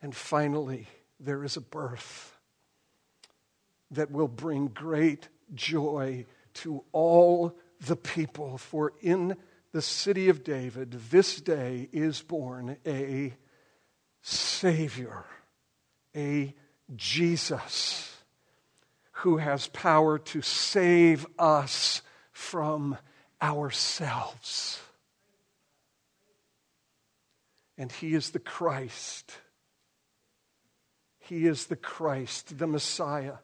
And 0.00 0.16
finally, 0.16 0.86
there 1.20 1.44
is 1.44 1.58
a 1.58 1.60
birth 1.60 2.34
that 3.90 4.10
will 4.10 4.28
bring 4.28 4.68
great 4.68 5.28
joy 5.54 6.24
to 6.54 6.84
all 6.92 7.58
the 7.86 7.96
people, 7.96 8.58
for 8.58 8.92
in 9.00 9.36
the 9.72 9.82
city 9.82 10.28
of 10.28 10.44
David 10.44 10.92
this 11.10 11.40
day 11.40 11.88
is 11.92 12.22
born 12.22 12.76
a 12.86 13.34
Savior, 14.22 15.24
a 16.14 16.54
Jesus, 16.94 18.16
who 19.12 19.38
has 19.38 19.66
power 19.68 20.18
to 20.18 20.42
save 20.42 21.26
us 21.38 22.02
from 22.32 22.98
ourselves. 23.40 24.80
And 27.78 27.90
He 27.90 28.14
is 28.14 28.30
the 28.30 28.38
Christ. 28.38 29.32
He 31.18 31.46
is 31.46 31.66
the 31.66 31.76
Christ, 31.76 32.58
the 32.58 32.66
Messiah. 32.66 33.36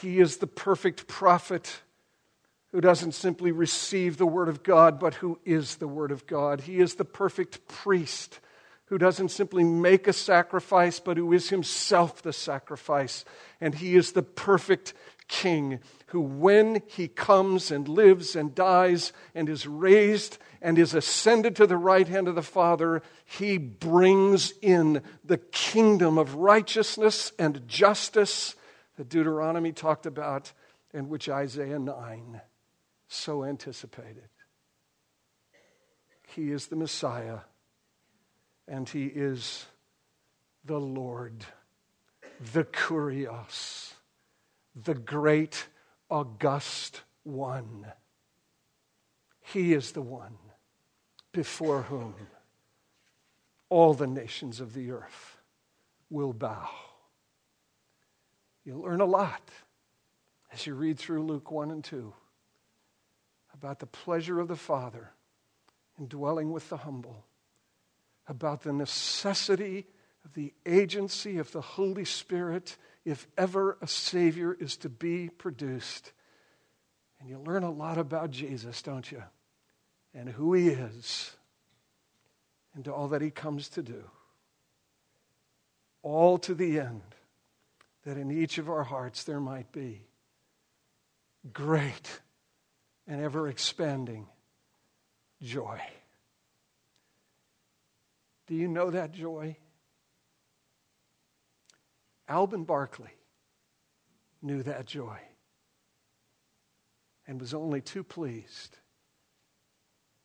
He 0.00 0.20
is 0.20 0.36
the 0.36 0.46
perfect 0.46 1.06
prophet 1.06 1.80
who 2.74 2.80
doesn't 2.80 3.12
simply 3.12 3.52
receive 3.52 4.16
the 4.16 4.26
Word 4.26 4.48
of 4.48 4.64
God, 4.64 4.98
but 4.98 5.14
who 5.14 5.38
is 5.44 5.76
the 5.76 5.86
Word 5.86 6.10
of 6.10 6.26
God. 6.26 6.62
He 6.62 6.80
is 6.80 6.96
the 6.96 7.04
perfect 7.04 7.68
priest 7.68 8.40
who 8.86 8.98
doesn't 8.98 9.28
simply 9.28 9.62
make 9.62 10.08
a 10.08 10.12
sacrifice, 10.12 10.98
but 10.98 11.16
who 11.16 11.32
is 11.32 11.50
himself 11.50 12.20
the 12.20 12.32
sacrifice. 12.32 13.24
And 13.60 13.76
he 13.76 13.94
is 13.94 14.10
the 14.10 14.24
perfect 14.24 14.92
king 15.28 15.78
who, 16.08 16.20
when 16.20 16.82
he 16.88 17.06
comes 17.06 17.70
and 17.70 17.86
lives 17.86 18.34
and 18.34 18.56
dies 18.56 19.12
and 19.36 19.48
is 19.48 19.68
raised 19.68 20.38
and 20.60 20.76
is 20.76 20.94
ascended 20.94 21.54
to 21.54 21.68
the 21.68 21.76
right 21.76 22.08
hand 22.08 22.26
of 22.26 22.34
the 22.34 22.42
Father, 22.42 23.02
he 23.24 23.56
brings 23.56 24.52
in 24.60 25.00
the 25.24 25.38
kingdom 25.38 26.18
of 26.18 26.34
righteousness 26.34 27.30
and 27.38 27.68
justice 27.68 28.56
that 28.96 29.08
Deuteronomy 29.08 29.70
talked 29.70 30.06
about 30.06 30.52
and 30.92 31.08
which 31.08 31.28
Isaiah 31.28 31.78
9 31.78 32.40
so 33.14 33.44
anticipated. 33.44 34.28
He 36.34 36.50
is 36.50 36.66
the 36.66 36.76
Messiah, 36.76 37.40
and 38.66 38.88
He 38.88 39.06
is 39.06 39.66
the 40.64 40.80
Lord, 40.80 41.44
the 42.52 42.64
Kyrios, 42.64 43.92
the 44.74 44.94
great, 44.94 45.68
august 46.10 47.02
one. 47.22 47.86
He 49.40 49.74
is 49.74 49.92
the 49.92 50.02
one 50.02 50.36
before 51.32 51.82
whom 51.82 52.14
all 53.68 53.94
the 53.94 54.06
nations 54.06 54.60
of 54.60 54.74
the 54.74 54.90
earth 54.90 55.38
will 56.10 56.32
bow. 56.32 56.68
You'll 58.64 58.82
learn 58.82 59.00
a 59.00 59.06
lot 59.06 59.50
as 60.52 60.66
you 60.66 60.74
read 60.74 60.98
through 60.98 61.24
Luke 61.24 61.50
1 61.50 61.70
and 61.70 61.84
2 61.84 62.12
about 63.54 63.78
the 63.78 63.86
pleasure 63.86 64.40
of 64.40 64.48
the 64.48 64.56
Father 64.56 65.10
in 65.98 66.08
dwelling 66.08 66.52
with 66.52 66.68
the 66.68 66.76
humble, 66.76 67.24
about 68.26 68.62
the 68.62 68.72
necessity 68.72 69.86
of 70.24 70.34
the 70.34 70.52
agency 70.66 71.38
of 71.38 71.52
the 71.52 71.60
Holy 71.60 72.04
Spirit 72.04 72.76
if 73.04 73.26
ever 73.36 73.76
a 73.80 73.86
Savior 73.86 74.56
is 74.58 74.76
to 74.78 74.88
be 74.88 75.28
produced. 75.28 76.12
And 77.20 77.28
you 77.28 77.38
learn 77.38 77.62
a 77.62 77.70
lot 77.70 77.98
about 77.98 78.30
Jesus, 78.30 78.82
don't 78.82 79.10
you? 79.10 79.22
And 80.14 80.28
who 80.28 80.54
He 80.54 80.68
is, 80.68 81.32
and 82.74 82.86
all 82.88 83.08
that 83.08 83.22
He 83.22 83.30
comes 83.30 83.68
to 83.70 83.82
do. 83.82 84.04
All 86.02 86.38
to 86.38 86.54
the 86.54 86.80
end 86.80 87.02
that 88.04 88.16
in 88.16 88.30
each 88.30 88.58
of 88.58 88.68
our 88.68 88.84
hearts 88.84 89.24
there 89.24 89.40
might 89.40 89.72
be 89.72 90.02
great 91.52 92.20
and 93.06 93.20
ever 93.20 93.48
expanding 93.48 94.26
joy. 95.42 95.80
Do 98.46 98.54
you 98.54 98.68
know 98.68 98.90
that 98.90 99.12
joy? 99.12 99.56
Alben 102.28 102.66
Barkley 102.66 103.10
knew 104.42 104.62
that 104.62 104.86
joy 104.86 105.18
and 107.26 107.40
was 107.40 107.54
only 107.54 107.80
too 107.80 108.04
pleased 108.04 108.78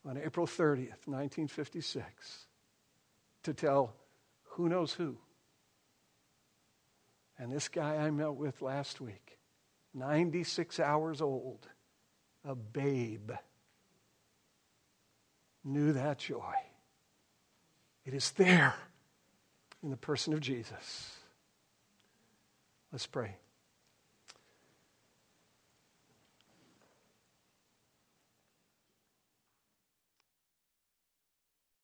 on 0.06 0.18
April 0.18 0.48
30th, 0.48 1.08
1956, 1.08 2.48
to 3.44 3.54
tell 3.54 3.94
who 4.44 4.70
knows 4.70 4.94
who. 4.94 5.18
And 7.38 7.52
this 7.52 7.70
guy 7.70 7.96
I 7.96 8.10
met 8.12 8.36
with 8.36 8.62
last 8.62 9.00
week, 9.00 9.40
96 9.94 10.80
hours 10.80 11.22
old, 11.22 11.68
a 12.46 12.56
babe, 12.56 13.32
knew 15.64 15.94
that 15.94 16.20
joy. 16.20 16.54
It 18.06 18.14
is 18.14 18.32
there 18.32 18.76
in 19.84 19.90
the 19.90 19.98
person 19.98 20.34
of 20.34 20.40
Jesus. 20.40 21.16
Let's 22.92 23.06
pray. 23.06 23.36